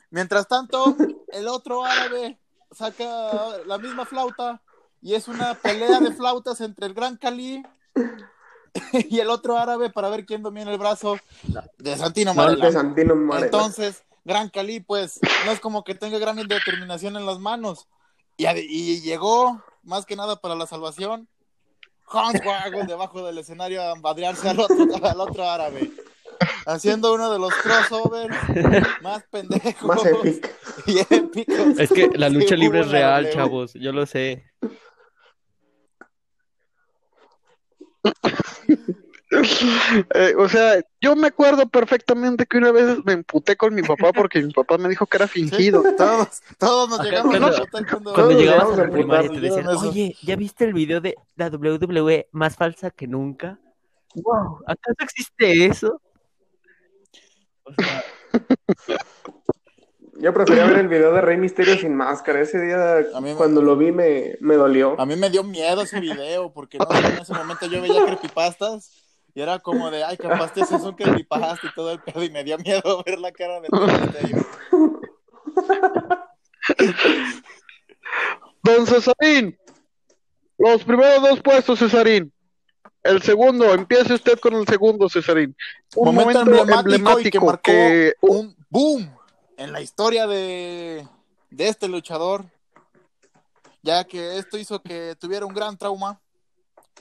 Mientras 0.09 0.47
tanto, 0.47 0.95
el 1.27 1.47
otro 1.47 1.83
árabe 1.83 2.39
saca 2.71 3.57
la 3.65 3.77
misma 3.77 4.05
flauta 4.05 4.61
y 5.01 5.13
es 5.13 5.27
una 5.27 5.53
pelea 5.53 5.99
de 5.99 6.13
flautas 6.13 6.61
entre 6.61 6.87
el 6.87 6.93
Gran 6.93 7.17
Cali 7.17 7.63
y 9.09 9.19
el 9.19 9.29
otro 9.29 9.57
árabe 9.57 9.89
para 9.89 10.09
ver 10.09 10.25
quién 10.25 10.43
domina 10.43 10.71
el 10.71 10.77
brazo 10.77 11.17
de 11.77 11.97
Santino 11.97 12.33
No, 12.33 12.43
el 12.43 12.47
Marella. 12.57 12.65
de 12.65 12.71
Santino 12.73 13.15
Marella. 13.15 13.45
Entonces, 13.45 14.03
Gran 14.25 14.49
Cali, 14.49 14.79
pues, 14.79 15.19
no 15.45 15.51
es 15.51 15.59
como 15.59 15.83
que 15.83 15.93
tenga 15.93 16.17
gran 16.17 16.35
determinación 16.35 17.15
en 17.15 17.27
las 17.27 17.37
manos. 17.39 17.87
Y, 18.37 19.01
llegó, 19.01 19.63
más 19.83 20.05
que 20.05 20.15
nada 20.15 20.35
para 20.37 20.55
la 20.55 20.65
salvación, 20.65 21.29
Hornswoggle 22.07 22.85
debajo 22.87 23.25
del 23.25 23.37
escenario 23.37 23.83
a 23.83 23.95
madrearse 23.95 24.49
al 24.49 24.59
otro, 24.59 24.77
al 25.03 25.21
otro 25.21 25.47
árabe. 25.47 25.91
Haciendo 26.65 27.13
uno 27.13 27.31
de 27.31 27.39
los 27.39 27.53
crossovers 27.53 28.35
más 29.01 29.23
pendejos 29.29 29.87
Más 29.87 30.05
épico. 30.05 30.49
y 30.87 30.99
épicos. 30.99 31.79
Es 31.79 31.89
que 31.89 32.09
la 32.15 32.29
lucha 32.29 32.55
libre 32.55 32.81
es 32.81 32.89
real, 32.89 33.29
chavos. 33.31 33.73
Yo 33.75 33.91
lo 33.91 34.05
sé. 34.07 34.51
Eh, 40.13 40.33
o 40.37 40.47
sea, 40.47 40.81
yo 41.01 41.15
me 41.15 41.27
acuerdo 41.27 41.67
perfectamente 41.67 42.45
que 42.45 42.57
una 42.57 42.71
vez 42.71 43.03
me 43.03 43.13
emputé 43.13 43.57
con 43.57 43.73
mi 43.73 43.81
papá 43.81 44.13
porque 44.13 44.41
mi 44.41 44.53
papá 44.53 44.77
me 44.77 44.87
dijo 44.87 45.05
que 45.07 45.17
era 45.17 45.27
fingido. 45.27 45.83
Todos, 45.97 46.41
todos 46.57 46.89
nos 46.89 46.99
Acá 46.99 47.09
llegamos 47.09 47.37
cuando- 47.37 47.47
a 47.57 47.65
cuando, 47.89 48.13
Cuando 48.13 48.39
llegabas 48.39 48.79
a 48.79 48.83
la 48.85 48.89
primaria 48.91 49.29
te 49.29 49.39
decían, 49.41 49.67
oye, 49.67 50.15
¿ya 50.21 50.35
viste 50.35 50.63
el 50.63 50.73
video 50.73 51.01
de 51.01 51.15
la 51.35 51.49
WWE 51.49 52.27
más 52.31 52.55
falsa 52.55 52.91
que 52.91 53.07
nunca? 53.07 53.59
Wow, 54.15 54.59
¿acaso 54.67 54.95
existe 54.99 55.65
eso? 55.65 55.99
O 57.63 57.73
sea, 57.73 58.03
Yo 60.17 60.33
prefería 60.33 60.65
ver 60.65 60.77
el 60.79 60.87
video 60.87 61.11
de 61.13 61.21
Rey 61.21 61.37
Misterio 61.37 61.77
sin 61.77 61.93
máscara. 61.95 62.39
Ese 62.41 62.59
día, 62.61 62.99
A 63.13 63.19
mí 63.21 63.31
me- 63.31 63.35
cuando 63.35 63.61
lo 63.61 63.75
vi, 63.75 63.91
me, 63.91 64.37
me 64.39 64.55
dolió. 64.55 64.99
A 64.99 65.05
mí 65.05 65.15
me 65.15 65.29
dio 65.29 65.43
miedo 65.43 65.81
ese 65.81 65.99
video, 65.99 66.53
porque 66.53 66.77
no 66.77 66.87
en 66.89 67.17
ese 67.21 67.33
momento 67.33 67.65
yo 67.65 67.81
veía 67.81 68.05
creepypastas 68.05 68.91
y 69.33 69.41
era 69.41 69.59
como 69.59 69.91
de, 69.91 70.03
ay, 70.05 70.15
capaz 70.15 70.53
que 70.53 70.61
eso 70.61 70.77
es 70.77 70.83
un 70.83 70.95
creepypasta 70.95 71.67
y 71.67 71.73
todo 71.75 71.91
el 71.91 71.99
pedo, 71.99 72.23
y 72.23 72.29
me 72.29 72.43
dio 72.45 72.57
miedo 72.57 73.03
ver 73.05 73.19
la 73.19 73.31
cara 73.33 73.59
de 73.59 73.67
el 73.71 74.01
misterio. 74.01 74.47
Don 78.63 78.87
Cesarín, 78.87 79.57
los 80.57 80.83
primeros 80.83 81.21
dos 81.21 81.41
puestos, 81.41 81.79
Cesarín. 81.79 82.31
El 83.03 83.21
segundo, 83.21 83.71
empiece 83.73 84.13
usted 84.15 84.39
con 84.39 84.55
el 84.55 84.65
segundo, 84.67 85.07
Cesarín. 85.09 85.55
Un 85.95 86.15
momento, 86.15 86.39
emblemático, 86.39 86.79
y 87.19 87.29
que 87.29 87.37
emblemático 87.37 87.45
marcó 87.45 87.61
que- 87.63 88.13
un 88.21 88.55
boom 88.69 89.14
en 89.57 89.71
la 89.71 89.81
historia 89.81 90.27
de, 90.27 91.07
de 91.49 91.67
este 91.67 91.87
luchador, 91.87 92.45
ya 93.81 94.03
que 94.03 94.37
esto 94.37 94.57
hizo 94.57 94.81
que 94.81 95.15
tuviera 95.19 95.45
un 95.45 95.53
gran 95.53 95.77
trauma, 95.77 96.19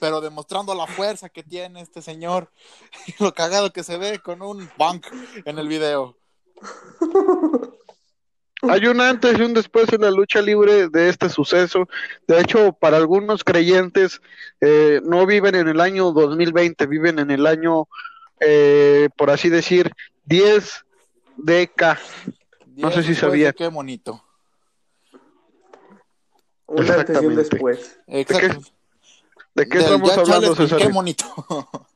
pero 0.00 0.20
demostrando 0.20 0.74
la 0.74 0.86
fuerza 0.86 1.28
que 1.28 1.42
tiene 1.42 1.80
este 1.80 2.02
señor 2.02 2.50
lo 3.20 3.32
cagado 3.32 3.72
que 3.72 3.82
se 3.82 3.96
ve 3.96 4.18
con 4.18 4.42
un 4.42 4.68
bunk 4.76 5.06
en 5.44 5.58
el 5.58 5.68
video. 5.68 6.16
Hay 8.62 8.86
un 8.86 9.00
antes 9.00 9.38
y 9.38 9.42
un 9.42 9.52
después 9.52 9.92
en 9.92 10.00
la 10.00 10.10
lucha 10.10 10.40
libre 10.40 10.88
de 10.88 11.10
este 11.10 11.28
suceso. 11.28 11.86
De 12.26 12.40
hecho, 12.40 12.72
para 12.72 12.96
algunos 12.96 13.44
creyentes 13.44 14.22
eh, 14.60 15.00
no 15.04 15.26
viven 15.26 15.54
en 15.54 15.68
el 15.68 15.80
año 15.80 16.12
2020, 16.12 16.86
viven 16.86 17.18
en 17.18 17.30
el 17.30 17.46
año, 17.46 17.88
eh, 18.40 19.10
por 19.16 19.30
así 19.30 19.50
decir, 19.50 19.92
10 20.24 20.84
DK. 21.36 21.98
No 22.76 22.90
sé 22.90 23.02
si 23.02 23.14
sabía. 23.14 23.52
Qué 23.52 23.68
bonito. 23.68 24.22
Un 26.66 26.90
antes 26.90 27.22
y 27.22 27.26
un 27.26 27.32
Exactamente. 27.32 27.36
después. 27.36 27.98
Exacto. 28.06 28.60
¿De 29.54 29.68
qué 29.68 29.78
estamos 29.78 30.18
hablando, 30.18 30.56
con 30.56 30.68
Qué 30.68 30.88
bonito. 30.88 31.24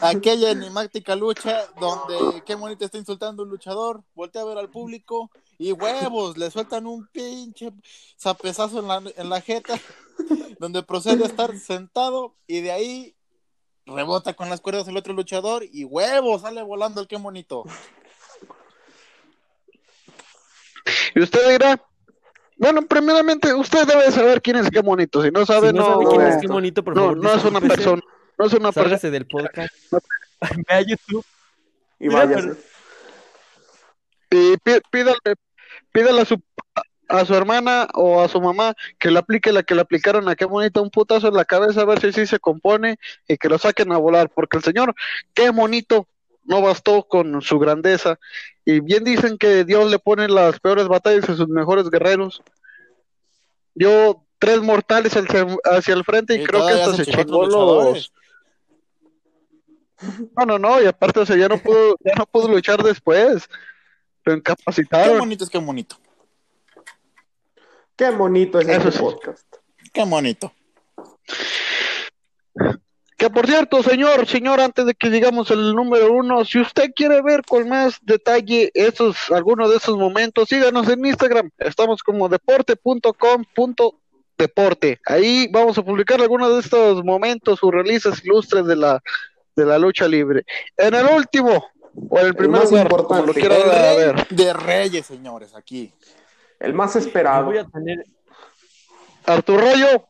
Aquella 0.00 0.50
enigmática 0.50 1.14
lucha 1.14 1.66
donde 1.78 2.42
qué 2.44 2.54
bonito 2.54 2.84
está 2.84 2.98
insultando 2.98 3.42
a 3.42 3.44
un 3.44 3.50
luchador, 3.50 4.02
voltea 4.14 4.42
a 4.42 4.46
ver 4.46 4.58
al 4.58 4.68
público 4.68 5.30
y 5.58 5.70
huevos, 5.72 6.36
le 6.36 6.50
sueltan 6.50 6.86
un 6.86 7.06
pinche 7.08 7.70
zapezazo 8.18 8.80
en 8.80 8.88
la, 8.88 9.02
en 9.16 9.28
la 9.28 9.40
jeta, 9.40 9.78
donde 10.58 10.82
procede 10.82 11.22
a 11.22 11.28
estar 11.28 11.56
sentado 11.56 12.34
y 12.48 12.62
de 12.62 12.72
ahí 12.72 13.14
rebota 13.86 14.34
con 14.34 14.48
las 14.48 14.60
cuerdas 14.60 14.88
el 14.88 14.96
otro 14.96 15.12
luchador 15.12 15.64
y 15.70 15.84
huevos, 15.84 16.42
sale 16.42 16.62
volando 16.62 17.00
el 17.00 17.06
qué 17.06 17.16
bonito. 17.16 17.64
Y 21.14 21.20
usted 21.20 21.50
dirá, 21.50 21.80
bueno, 22.56 22.82
primeramente, 22.82 23.54
usted 23.54 23.86
debe 23.86 24.10
saber 24.10 24.42
quién 24.42 24.56
es 24.56 24.70
qué 24.70 24.80
bonito. 24.80 25.22
Si 25.22 25.30
no 25.30 25.46
sabe, 25.46 25.68
si 25.68 25.74
no, 25.74 25.80
no, 25.80 25.92
sabe 25.92 26.16
quién 26.16 26.26
es, 26.32 26.36
qué 26.40 26.46
bonito, 26.46 26.84
por 26.84 26.94
no, 26.94 27.00
favor. 27.02 27.16
no 27.16 27.34
es 27.34 27.44
una 27.44 27.60
persona. 27.60 28.02
No 28.38 28.46
es 28.46 28.52
una 28.52 28.72
persona. 28.72 29.10
Del 29.10 29.26
podcast. 29.26 29.74
Ve 30.68 30.74
a 30.74 30.80
YouTube. 30.82 31.24
Y 31.98 32.08
váyase. 32.08 32.52
Y 34.30 34.56
pí- 34.58 34.80
pídale, 34.90 35.18
pídale 35.92 36.20
a 36.22 36.24
su 36.24 36.40
a 37.08 37.24
su 37.24 37.34
hermana 37.34 37.88
o 37.94 38.22
a 38.22 38.28
su 38.28 38.40
mamá 38.40 38.74
que 38.98 39.10
le 39.10 39.18
aplique 39.18 39.52
la 39.52 39.64
que 39.64 39.74
le 39.74 39.80
aplicaron 39.80 40.28
a 40.28 40.36
qué 40.36 40.44
bonito 40.44 40.80
un 40.80 40.90
putazo 40.90 41.26
en 41.28 41.34
la 41.34 41.44
cabeza 41.44 41.80
a 41.80 41.84
ver 41.84 42.00
si 42.00 42.12
sí 42.12 42.26
se 42.26 42.38
compone 42.38 42.98
y 43.26 43.36
que 43.36 43.48
lo 43.48 43.58
saquen 43.58 43.90
a 43.90 43.96
volar 43.96 44.30
porque 44.30 44.56
el 44.56 44.62
señor 44.62 44.94
qué 45.34 45.50
bonito 45.50 46.06
no 46.44 46.62
bastó 46.62 47.04
con 47.04 47.40
su 47.42 47.58
grandeza 47.58 48.18
y 48.64 48.80
bien 48.80 49.04
dicen 49.04 49.38
que 49.38 49.64
Dios 49.64 49.90
le 49.90 49.98
pone 49.98 50.28
las 50.28 50.58
peores 50.60 50.88
batallas 50.88 51.28
a 51.28 51.36
sus 51.36 51.48
mejores 51.48 51.90
guerreros 51.90 52.42
dio 53.74 54.24
tres 54.38 54.60
mortales 54.60 55.16
hacia, 55.16 55.46
hacia 55.64 55.94
el 55.94 56.04
frente 56.04 56.34
y, 56.34 56.42
Y 56.42 56.44
creo 56.44 56.66
que 56.66 56.72
hasta 56.72 56.94
se 56.94 57.04
chingó 57.06 57.42
a 57.42 57.48
chingó 57.48 57.84
los 57.92 58.12
no 60.36 60.46
no 60.46 60.58
no 60.58 60.82
y 60.82 60.86
aparte 60.86 61.20
o 61.20 61.26
sea 61.26 61.36
ya 61.36 61.48
no 61.48 61.58
pudo 61.58 61.96
ya 62.00 62.14
no 62.16 62.24
pudo 62.26 62.48
luchar 62.48 62.82
después 62.82 63.48
lo 64.24 64.32
Qué 64.32 64.38
incapacitaron 64.38 65.18
bonito 65.18 65.44
es 65.44 65.50
qué 65.50 65.58
bonito. 65.58 65.96
Qué 67.96 68.10
bonito 68.10 68.60
es 68.60 68.68
Eso 68.68 68.88
este 68.88 68.92
sí. 68.92 68.98
podcast. 68.98 69.56
Qué 69.92 70.04
bonito. 70.04 70.52
Que 73.20 73.28
por 73.28 73.46
cierto, 73.46 73.82
señor, 73.82 74.26
señor, 74.26 74.62
antes 74.62 74.86
de 74.86 74.94
que 74.94 75.10
digamos 75.10 75.50
el 75.50 75.74
número 75.74 76.10
uno, 76.10 76.42
si 76.46 76.58
usted 76.58 76.90
quiere 76.96 77.20
ver 77.20 77.42
con 77.46 77.68
más 77.68 77.98
detalle 78.00 78.70
esos, 78.72 79.30
algunos 79.30 79.68
de 79.68 79.76
esos 79.76 79.98
momentos, 79.98 80.48
síganos 80.48 80.88
en 80.88 81.04
Instagram. 81.04 81.50
Estamos 81.58 82.02
como 82.02 82.30
deporte.com.tv. 82.30 83.98
deporte. 84.38 85.00
Ahí 85.04 85.48
vamos 85.52 85.76
a 85.76 85.82
publicar 85.82 86.18
algunos 86.18 86.54
de 86.54 86.60
estos 86.60 87.04
momentos 87.04 87.58
surrealistas 87.58 88.24
ilustres 88.24 88.64
de 88.64 88.76
la, 88.76 89.02
de 89.54 89.66
la 89.66 89.78
lucha 89.78 90.08
libre. 90.08 90.46
En 90.78 90.94
el 90.94 91.04
último, 91.04 91.62
o 92.08 92.18
en 92.20 92.26
el 92.26 92.34
primer 92.34 92.62
más 92.62 92.70
lugar, 92.70 92.88
como 92.88 93.26
lo 93.26 93.38
importante. 93.38 93.42
El 93.42 93.70
rey 93.70 93.96
ver. 93.98 94.28
de 94.28 94.52
reyes, 94.54 95.04
señores, 95.04 95.54
aquí. 95.54 95.92
El 96.58 96.72
más 96.72 96.96
esperado. 96.96 97.44
voy 97.44 97.58
a 97.58 97.66
tener. 97.66 98.02
Artur 99.26 99.60
Rayo, 99.60 100.06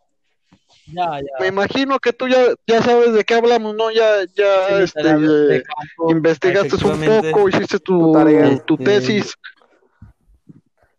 Ya, 0.92 1.18
ya. 1.20 1.26
me 1.40 1.46
imagino 1.48 1.98
que 1.98 2.12
tú 2.12 2.26
ya, 2.28 2.38
ya 2.66 2.82
sabes 2.82 3.12
de 3.12 3.24
qué 3.24 3.34
hablamos, 3.34 3.74
¿no? 3.76 3.90
Ya, 3.90 4.24
ya 4.34 4.68
Sí, 4.68 4.74
este, 4.84 5.02
literal, 5.02 5.48
de 5.48 5.56
eh, 5.56 5.62
campo, 5.62 6.10
investigaste 6.10 6.76
un 6.86 7.00
poco, 7.32 7.48
hiciste 7.48 7.78
tu, 7.78 7.98
Tu 8.00 8.12
tarea. 8.12 8.58
tu 8.64 8.74
Este, 8.74 8.84
tesis. 8.84 9.34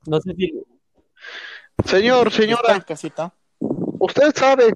No 0.06 0.20
sé 0.22 0.34
si. 0.36 0.54
Señor, 1.86 2.32
señora, 2.32 2.86
usted 4.00 4.36
sabe 4.36 4.74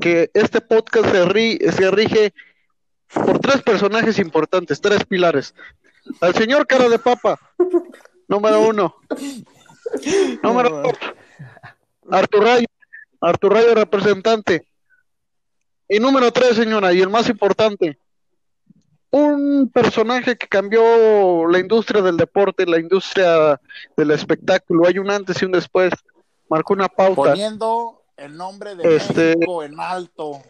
que 0.00 0.30
este 0.34 0.60
podcast 0.60 1.10
se, 1.10 1.24
ri- 1.24 1.70
se 1.70 1.90
rige 1.90 2.34
por 3.12 3.38
tres 3.38 3.62
personajes 3.62 4.18
importantes, 4.18 4.80
tres 4.80 5.04
pilares. 5.04 5.54
Al 6.20 6.34
señor 6.34 6.66
cara 6.66 6.88
de 6.88 6.98
papa, 6.98 7.38
número 8.28 8.60
uno. 8.60 8.96
Número 10.42 10.82
dos, 10.82 10.92
Artur 12.10 12.44
Rayo, 13.20 13.32
Artur 13.32 13.52
Rayo 13.52 13.74
representante. 13.74 14.66
Y 15.88 15.98
número 16.00 16.32
tres, 16.32 16.56
señora, 16.56 16.92
y 16.92 17.00
el 17.00 17.08
más 17.08 17.28
importante, 17.28 17.98
un 19.10 19.70
personaje 19.72 20.36
que 20.36 20.48
cambió 20.48 21.46
la 21.48 21.58
industria 21.60 22.02
del 22.02 22.16
deporte, 22.16 22.66
la 22.66 22.78
industria 22.80 23.60
del 23.96 24.10
espectáculo. 24.10 24.86
Hay 24.86 24.98
un 24.98 25.10
antes 25.10 25.40
y 25.40 25.44
un 25.44 25.52
después. 25.52 25.92
Marcó 26.48 26.74
una 26.74 26.88
pauta. 26.88 27.14
Poniendo 27.30 28.02
el 28.16 28.36
nombre 28.36 28.74
de 28.74 28.96
Este- 28.96 29.36
México 29.36 29.62
en 29.62 29.78
alto. 29.80 30.42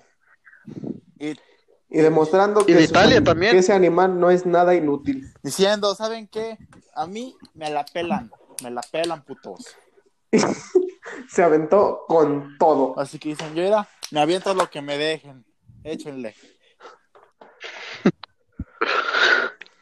Y 1.19 1.35
Y 1.89 1.99
demostrando 2.01 2.63
Y 2.63 2.67
que, 2.67 2.75
de 2.75 2.81
sus- 2.81 2.91
Italia 2.91 3.23
también. 3.23 3.53
que 3.53 3.59
ese 3.59 3.73
animal 3.73 4.19
no 4.19 4.31
es 4.31 4.45
nada 4.45 4.75
inútil. 4.75 5.33
diciendo, 5.43 5.95
¿saben 5.95 6.27
qué? 6.27 6.59
A 6.95 7.07
mí 7.07 7.37
me 7.55 7.71
la 7.71 7.85
pelan. 7.85 8.31
Me 8.63 8.71
la 8.71 8.81
pelan, 8.83 9.23
putos. 9.23 9.67
Se 11.29 11.43
aventó 11.43 12.05
con 12.09 12.57
todo. 12.59 12.99
Así 12.99 13.19
que 13.19 13.31
dicen, 13.31 13.55
yo 13.55 13.63
era, 13.63 13.89
me 14.11 14.21
aviento 14.21 14.55
lo 14.55 14.69
que 14.71 14.83
me 14.83 14.97
dejen. 14.99 15.45
Échenle. 15.85 16.35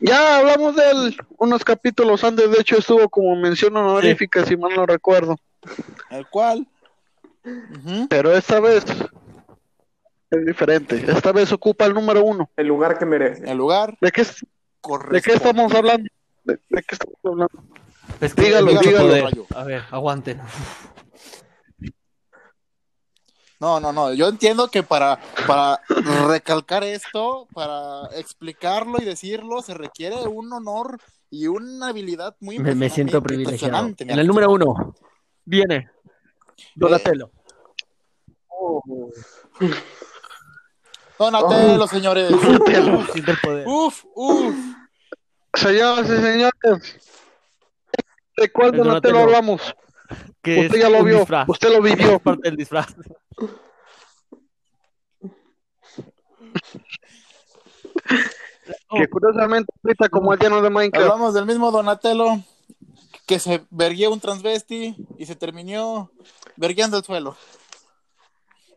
Ya 0.00 0.38
hablamos 0.38 0.76
de 0.76 0.90
él 0.90 1.16
unos 1.38 1.64
capítulos 1.64 2.22
antes, 2.24 2.50
de 2.50 2.58
hecho 2.60 2.76
estuvo 2.76 3.08
como 3.08 3.34
mención 3.37 3.74
honorífica, 3.76 4.44
si 4.44 4.54
mal 4.56 4.72
no 4.74 4.84
recuerdo. 4.84 5.37
El 6.10 6.26
cual. 6.28 6.66
Pero 8.10 8.37
esta 8.37 8.60
vez 8.60 8.84
es 10.30 10.44
diferente. 10.44 11.02
Esta 11.10 11.32
vez 11.32 11.50
ocupa 11.52 11.87
el 11.87 11.94
número 11.94 12.22
uno. 12.22 12.50
El 12.56 12.66
lugar 12.66 12.98
que 12.98 13.06
merece. 13.06 13.50
El 13.50 13.56
lugar 13.56 13.96
¿De 14.00 14.10
qué, 14.12 14.22
es- 14.22 14.44
de 15.10 15.22
qué 15.22 15.32
estamos 15.32 15.72
hablando? 15.72 16.06
¿De, 16.42 16.58
de 16.68 16.82
qué 16.82 16.94
estamos 16.96 17.16
hablando? 17.24 17.64
Es 18.20 18.34
que 18.34 18.42
Dígalo, 18.42 18.72
dígalo. 18.78 19.24
Rayo. 19.24 19.46
A 19.54 19.64
ver, 19.64 19.82
aguanten. 19.90 20.38
No, 23.60 23.80
no, 23.80 23.92
no. 23.92 24.12
Yo 24.12 24.28
entiendo 24.28 24.68
que 24.68 24.82
para, 24.82 25.18
para 25.46 25.80
recalcar 26.26 26.84
esto, 26.84 27.46
para 27.54 28.08
explicarlo 28.16 28.98
y 29.00 29.04
decirlo, 29.04 29.62
se 29.62 29.74
requiere 29.74 30.16
un 30.26 30.52
honor 30.52 30.98
y 31.30 31.46
una 31.46 31.88
habilidad 31.88 32.36
muy 32.40 32.58
Me, 32.58 32.74
me 32.74 32.90
siento 32.90 33.22
privilegiado. 33.22 33.90
En 33.98 34.18
el 34.18 34.26
número 34.26 34.50
uno 34.50 34.94
viene 35.44 35.90
Donatello. 36.74 37.30
Donatello, 41.18 41.86
señores. 41.86 42.32
Poder. 43.42 43.66
Uf, 43.66 44.04
uf. 44.14 44.54
Señoras 45.54 46.06
y 46.10 46.16
señores, 46.16 47.00
¿de 48.36 48.50
cuál 48.50 48.74
El 48.74 48.78
Donatello 48.78 49.14
Donatello. 49.14 49.18
hablamos? 49.20 49.74
Que 50.42 50.66
Usted 50.66 50.80
ya 50.80 50.90
lo 50.90 51.04
vio, 51.04 51.20
disfraz. 51.20 51.48
usted 51.48 51.72
lo 51.72 51.80
vivió. 51.80 52.16
Es 52.16 52.20
parte 52.20 52.48
del 52.50 52.56
disfraz. 52.56 52.94
Que 58.96 59.08
curiosamente 59.08 59.72
ahorita 59.82 60.08
como 60.08 60.32
el 60.32 60.38
lleno 60.38 60.62
de 60.62 60.70
Minecraft. 60.70 61.10
Hablamos 61.10 61.34
del 61.34 61.46
mismo 61.46 61.70
Donatello 61.70 62.38
que 63.26 63.38
se 63.38 63.64
verguió 63.70 64.12
un 64.12 64.20
transvesti 64.20 64.94
y 65.18 65.26
se 65.26 65.36
terminó 65.36 66.10
verguiando 66.56 66.98
el 66.98 67.04
suelo. 67.04 67.36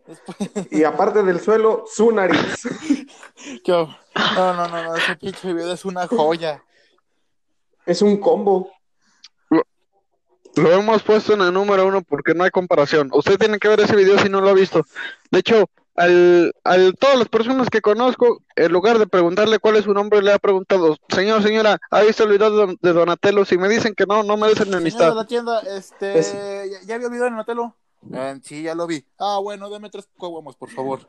Después, 0.06 0.38
Y 0.72 0.84
aparte 0.86 1.22
del 1.24 1.40
suelo, 1.40 1.84
su 1.88 2.12
nariz. 2.12 2.64
no, 3.68 4.54
no, 4.54 4.68
no, 4.68 4.84
no, 4.84 4.96
ese 4.96 5.16
pinche 5.18 5.54
video 5.54 5.74
es 5.74 5.84
una 5.84 6.08
joya. 6.08 6.64
Es 7.86 8.02
un 8.02 8.18
combo. 8.18 8.72
Lo 10.58 10.72
hemos 10.72 11.04
puesto 11.04 11.34
en 11.34 11.42
el 11.42 11.54
número 11.54 11.86
uno 11.88 12.02
porque 12.02 12.34
no 12.34 12.44
hay 12.44 12.50
comparación. 12.52 13.10
Usted 13.14 13.38
tiene 13.38 13.60
que 13.60 13.68
ver 13.68 13.80
ese 13.80 13.96
video 13.96 14.18
si 14.20 14.28
no 14.30 14.42
lo 14.42 14.50
ha 14.50 14.54
visto. 14.54 14.86
De 15.32 15.40
hecho, 15.40 15.70
al, 15.96 16.54
al 16.64 16.96
todas 16.98 17.18
las 17.18 17.28
personas 17.30 17.70
que 17.70 17.82
conozco, 17.82 18.42
en 18.56 18.72
lugar 18.72 18.98
de 19.00 19.08
preguntarle 19.08 19.60
cuál 19.60 19.76
es 19.78 19.86
su 19.86 19.94
nombre, 19.94 20.22
le 20.22 20.34
ha 20.34 20.40
preguntado, 20.40 20.98
señor, 21.10 21.44
señora, 21.44 21.80
¿ha 21.92 22.02
visto 22.02 22.24
el 22.24 22.30
video 22.32 22.50
de, 22.52 22.58
Don- 22.58 22.78
de 22.82 22.94
Donatello? 22.94 23.46
Si 23.46 23.58
me 23.58 23.70
dicen 23.70 23.94
que 23.96 24.06
no, 24.06 24.24
no 24.24 24.36
merecen 24.38 24.66
mi 24.68 24.72
de 24.72 24.78
amistad. 24.78 25.16
la 25.16 25.26
tienda, 25.28 25.60
este, 25.62 26.20
Es- 26.20 26.34
¿ya, 26.72 26.80
ya 26.88 26.98
vio 26.98 27.08
el 27.08 27.14
video 27.14 27.26
de 27.26 27.32
Donatello? 27.32 27.76
Eh, 28.14 28.40
sí, 28.44 28.64
ya 28.64 28.74
lo 28.76 28.88
vi. 28.88 29.04
Ah, 29.20 29.40
bueno, 29.42 29.70
deme 29.70 29.90
tres 29.90 30.08
coguamos, 30.18 30.56
por 30.56 30.70
favor. 30.70 31.02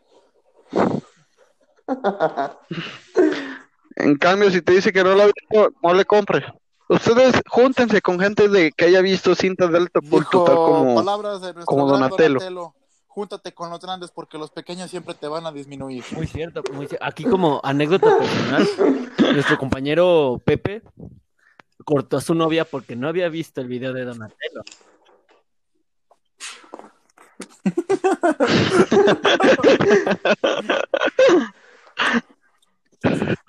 En 3.97 4.17
cambio, 4.17 4.51
si 4.51 4.63
te 4.63 4.73
dice 4.73 4.93
que 4.93 5.03
no 5.03 5.15
lo 5.15 5.23
ha 5.23 5.27
visto, 5.27 5.73
no 5.83 5.95
le 5.95 6.05
compre. 6.05 6.45
Ustedes 6.89 7.35
júntense 7.49 8.01
con 8.01 8.19
gente 8.19 8.49
de 8.49 8.73
que 8.73 8.87
haya 8.87 9.01
visto 9.03 9.35
cintas 9.35 9.71
de 9.71 9.79
alto 9.79 10.01
Dijo 10.03 10.45
tal 10.45 10.55
como... 10.57 10.95
palabras 10.95 11.41
de 11.43 11.53
como 11.65 11.87
Donatello. 11.87 12.39
Donatello. 12.41 12.75
Júntate 13.09 13.53
con 13.53 13.69
los 13.71 13.81
grandes 13.81 14.11
porque 14.11 14.39
los 14.39 14.51
pequeños 14.51 14.91
siempre 14.91 15.15
te 15.15 15.27
van 15.29 15.45
a 15.47 15.53
disminuir. 15.53 16.05
Muy 16.13 16.27
cierto, 16.27 16.63
muy 16.73 16.87
cier- 16.87 16.99
Aquí 17.03 17.25
como 17.25 17.61
anécdota 17.65 18.17
personal, 18.17 18.69
nuestro 19.35 19.59
compañero 19.59 20.41
Pepe 20.45 20.83
cortó 21.85 22.17
a 22.17 22.21
su 22.21 22.35
novia 22.35 22.65
porque 22.65 22.97
no 22.97 23.09
había 23.09 23.29
visto 23.29 23.61
el 23.61 23.67
video 23.69 23.93
de 23.93 24.05
Donatello. 24.05 24.63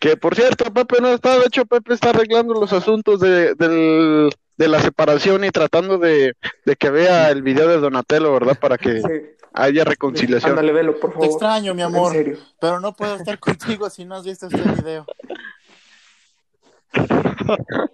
Que 0.00 0.16
por 0.16 0.34
cierto, 0.34 0.72
Pepe 0.72 1.00
no 1.00 1.08
está, 1.08 1.38
de 1.38 1.46
hecho 1.46 1.64
Pepe 1.66 1.94
está 1.94 2.10
arreglando 2.10 2.54
los 2.54 2.72
asuntos 2.72 3.20
de, 3.20 3.54
del- 3.54 4.30
de 4.56 4.68
la 4.68 4.80
separación 4.80 5.44
y 5.44 5.50
tratando 5.50 5.98
de, 5.98 6.34
de 6.64 6.76
que 6.76 6.90
vea 6.90 7.30
el 7.30 7.42
video 7.42 7.68
de 7.68 7.78
Donatello, 7.78 8.32
¿verdad? 8.32 8.58
Para 8.58 8.76
que 8.76 9.00
Sí. 9.00 9.08
haya 9.52 9.84
reconciliación. 9.84 10.50
Ándale, 10.50 10.72
velo, 10.72 10.98
por 10.98 11.16
Te 11.18 11.26
extraño, 11.26 11.74
mi 11.74 11.82
amor, 11.82 12.14
En 12.16 12.24
serio. 12.24 12.38
pero 12.60 12.80
no 12.80 12.92
puedo 12.92 13.14
estar 13.16 13.38
contigo 13.38 13.88
si 13.88 14.04
no 14.04 14.16
has 14.16 14.24
visto 14.24 14.46
este 14.46 14.60
video. 14.60 15.06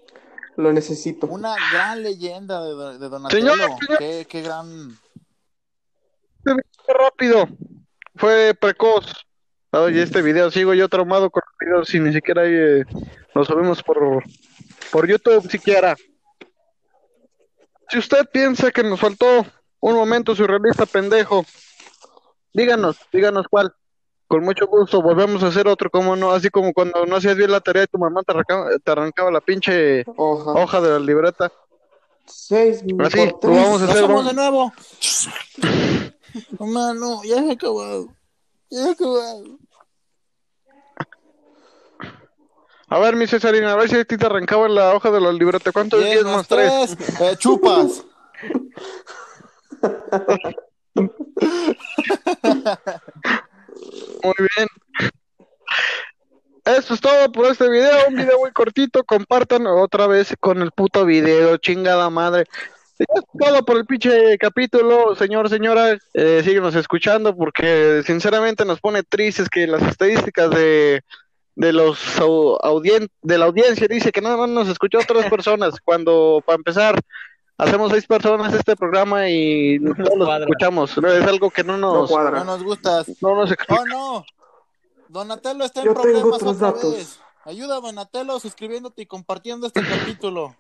Lo 0.56 0.72
necesito. 0.72 1.26
Una 1.26 1.54
gran 1.72 2.02
leyenda 2.02 2.62
de, 2.64 2.98
de 2.98 3.08
Donatello. 3.08 3.52
Señor. 3.54 3.70
Qué, 3.98 4.26
qué 4.28 4.42
gran. 4.42 4.96
Qué 6.44 6.92
rápido, 6.92 7.48
fue 8.16 8.54
precoz. 8.58 9.26
Oye, 9.76 10.02
este 10.02 10.22
video, 10.22 10.50
sigo 10.50 10.72
yo 10.74 10.88
traumado 10.88 11.30
con 11.30 11.42
los 11.46 11.58
videos 11.58 11.94
y 11.94 12.00
ni 12.00 12.12
siquiera 12.12 12.42
hay, 12.42 12.52
eh, 12.54 12.84
lo 13.34 13.44
subimos 13.44 13.82
por, 13.82 14.22
por 14.92 15.08
YouTube 15.08 15.50
siquiera. 15.50 15.96
Si 17.88 17.98
usted 17.98 18.24
piensa 18.32 18.70
que 18.70 18.82
nos 18.82 19.00
faltó 19.00 19.44
un 19.80 19.94
momento 19.96 20.34
surrealista 20.36 20.86
pendejo, 20.86 21.44
díganos, 22.52 22.96
díganos 23.12 23.46
cuál. 23.48 23.74
Con 24.26 24.42
mucho 24.42 24.66
gusto, 24.66 25.02
volvemos 25.02 25.42
a 25.42 25.48
hacer 25.48 25.68
otro, 25.68 25.90
como 25.90 26.16
no, 26.16 26.32
así 26.32 26.48
como 26.48 26.72
cuando 26.72 27.04
no 27.04 27.16
hacías 27.16 27.36
bien 27.36 27.50
la 27.52 27.60
tarea 27.60 27.82
y 27.84 27.86
tu 27.86 27.98
mamá 27.98 28.22
te 28.22 28.32
arrancaba, 28.32 28.68
te 28.82 28.90
arrancaba 28.90 29.30
la 29.30 29.40
pinche 29.42 30.02
Hoja. 30.16 30.50
hoja 30.52 30.80
de 30.80 30.90
la 30.90 30.98
libreta. 30.98 31.52
Seis 32.26 32.82
Así, 33.00 33.18
lo 33.42 33.50
vamos 33.50 33.82
a 33.82 33.84
¡Lo 33.86 33.90
hacer. 33.92 34.02
vamos- 34.02 34.26
de 34.26 34.32
nuevo! 34.32 34.72
Mano, 36.58 37.22
ya 37.22 37.42
se 37.42 37.50
ha 37.50 37.52
acabado. 37.52 38.08
Ya 38.70 38.82
se 38.82 38.88
ha 38.88 38.92
acabado. 38.92 39.44
A 42.88 42.98
ver, 42.98 43.16
mi 43.16 43.26
Cesarina, 43.26 43.72
a 43.72 43.76
ver 43.76 43.88
si 43.88 43.96
a 43.96 44.04
ti 44.04 44.16
te 44.16 44.26
arrancaba 44.26 44.68
la 44.68 44.94
hoja 44.94 45.10
de 45.10 45.20
la 45.20 45.32
libreta. 45.32 45.72
¿Cuánto 45.72 45.98
es 45.98 46.04
10 46.04 46.14
10 46.14 46.24
más 46.24 46.36
más 46.36 46.48
3? 46.48 46.96
3. 46.96 47.20
Eh, 47.20 47.36
chupas. 47.38 48.04
Muy 54.22 54.34
bien. 54.38 54.68
Eso 56.64 56.94
es 56.94 57.00
todo 57.00 57.32
por 57.32 57.46
este 57.46 57.68
video. 57.68 58.08
Un 58.08 58.16
video 58.16 58.38
muy 58.38 58.52
cortito. 58.52 59.02
Compartan 59.04 59.66
otra 59.66 60.06
vez 60.06 60.34
con 60.40 60.62
el 60.62 60.70
puto 60.70 61.04
video. 61.04 61.56
Chingada 61.56 62.10
madre. 62.10 62.44
Ya 62.98 63.06
es 63.16 63.24
todo 63.38 63.64
por 63.64 63.76
el 63.76 63.86
pinche 63.86 64.38
capítulo, 64.38 65.16
señor, 65.16 65.48
señora. 65.48 65.98
Eh, 66.12 66.42
síguenos 66.44 66.74
escuchando 66.76 67.34
porque 67.36 68.02
sinceramente 68.06 68.64
nos 68.64 68.80
pone 68.80 69.02
tristes 69.02 69.48
que 69.48 69.66
las 69.66 69.82
estadísticas 69.82 70.50
de, 70.50 71.02
de 71.56 71.72
los 71.72 71.98
au- 72.20 72.58
audien- 72.62 73.08
de 73.22 73.38
la 73.38 73.44
audiencia 73.46 73.86
dice 73.88 74.10
que 74.12 74.20
nada 74.20 74.36
más 74.36 74.48
nos 74.48 74.68
escuchó 74.68 74.98
tres 75.06 75.26
personas 75.30 75.74
cuando 75.84 76.42
para 76.44 76.56
empezar 76.56 76.98
hacemos 77.58 77.92
seis 77.92 78.06
personas 78.06 78.52
este 78.52 78.74
programa 78.76 79.28
y 79.28 79.78
todos 79.78 80.16
los 80.18 80.40
escuchamos. 80.40 80.98
No, 80.98 81.08
Es 81.08 81.24
algo 81.26 81.50
que 81.50 81.62
no 81.64 81.76
No 81.78 81.94
nos 81.94 82.10
cuadra. 82.10 82.38
No 82.40 82.44
nos 82.44 82.62
gustas. 82.62 83.06
no 83.20 83.36
nos 83.36 83.50
explica. 83.52 83.82
Oh, 83.82 83.86
no. 83.86 84.24
Donatello 85.08 85.64
está 85.64 85.80
en 85.80 85.86
Yo 85.86 85.92
tengo 85.92 86.02
problemas 86.02 86.24
otros 86.34 86.56
otra 86.56 86.66
datos. 86.72 86.94
vez. 86.96 87.20
Ayuda 87.44 87.78
Donatello 87.80 88.40
suscribiéndote 88.40 89.02
y 89.02 89.06
compartiendo 89.06 89.66
este 89.68 89.82
capítulo. 89.82 90.56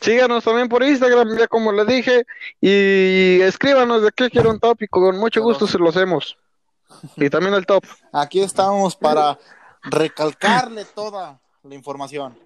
Síganos 0.00 0.42
también 0.44 0.68
por 0.68 0.82
Instagram, 0.82 1.36
ya 1.36 1.46
como 1.46 1.72
les 1.72 1.86
dije, 1.86 2.24
y 2.60 3.40
escríbanos 3.42 4.02
de 4.02 4.10
qué 4.16 4.30
quiero 4.30 4.50
un 4.50 4.58
tópico, 4.58 5.00
con 5.00 5.18
mucho 5.18 5.42
gusto 5.42 5.66
se 5.66 5.78
lo 5.78 5.90
hacemos. 5.90 6.38
Y 7.16 7.30
también 7.30 7.54
el 7.54 7.66
top. 7.66 7.84
Aquí 8.12 8.40
estamos 8.40 8.96
para 8.96 9.38
recalcarle 9.82 10.84
toda 10.84 11.40
la 11.62 11.74
información. 11.74 12.38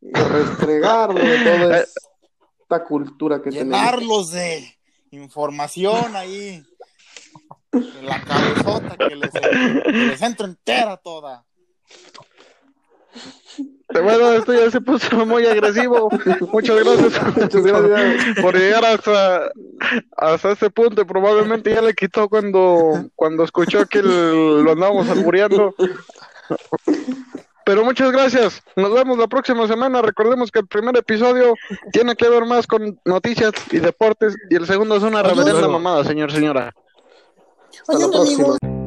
Y 0.00 0.12
restregarlo 0.12 1.20
de 1.20 1.38
toda 1.38 1.78
esta 1.78 2.84
cultura 2.84 3.42
que 3.42 3.50
tenemos. 3.50 3.78
Llenarlos 3.78 4.30
de 4.32 4.78
información 5.10 6.16
ahí. 6.16 6.64
En 7.72 8.06
la 8.06 8.20
cabezota 8.22 8.96
que 8.96 9.14
les, 9.14 9.30
que 9.30 9.92
les 9.92 10.22
entra 10.22 10.46
entera 10.46 10.96
toda. 10.96 11.44
Bueno, 13.92 14.32
esto 14.34 14.52
ya 14.54 14.70
se 14.70 14.80
puso 14.80 15.26
muy 15.26 15.44
agresivo. 15.46 16.08
Muchas 16.52 16.76
gracias, 16.84 17.36
Muchas 17.36 17.62
gracias. 17.62 18.36
por 18.40 18.56
llegar 18.56 18.84
hasta, 18.84 19.50
hasta 20.16 20.52
este 20.52 20.70
punto. 20.70 21.02
y 21.02 21.04
Probablemente 21.04 21.74
ya 21.74 21.82
le 21.82 21.92
quitó 21.94 22.28
cuando, 22.28 23.06
cuando 23.16 23.42
escuchó 23.44 23.84
que 23.86 23.98
el- 23.98 24.62
lo 24.62 24.72
andábamos 24.72 25.08
albureando. 25.08 25.74
Pero 27.64 27.84
muchas 27.84 28.10
gracias. 28.12 28.62
Nos 28.76 28.92
vemos 28.94 29.18
la 29.18 29.26
próxima 29.26 29.66
semana. 29.66 30.02
Recordemos 30.02 30.50
que 30.50 30.60
el 30.60 30.66
primer 30.66 30.96
episodio 30.96 31.54
tiene 31.92 32.14
que 32.16 32.28
ver 32.28 32.44
más 32.46 32.66
con 32.66 32.98
noticias 33.04 33.52
y 33.70 33.78
deportes 33.78 34.36
y 34.48 34.54
el 34.56 34.66
segundo 34.66 34.96
es 34.96 35.02
una 35.02 35.22
reverenda 35.22 35.68
mamada, 35.68 36.04
señor, 36.04 36.32
señora. 36.32 36.72
Hasta 37.88 37.98
la 38.06 38.08
próxima. 38.10 38.56
amigo. 38.62 38.79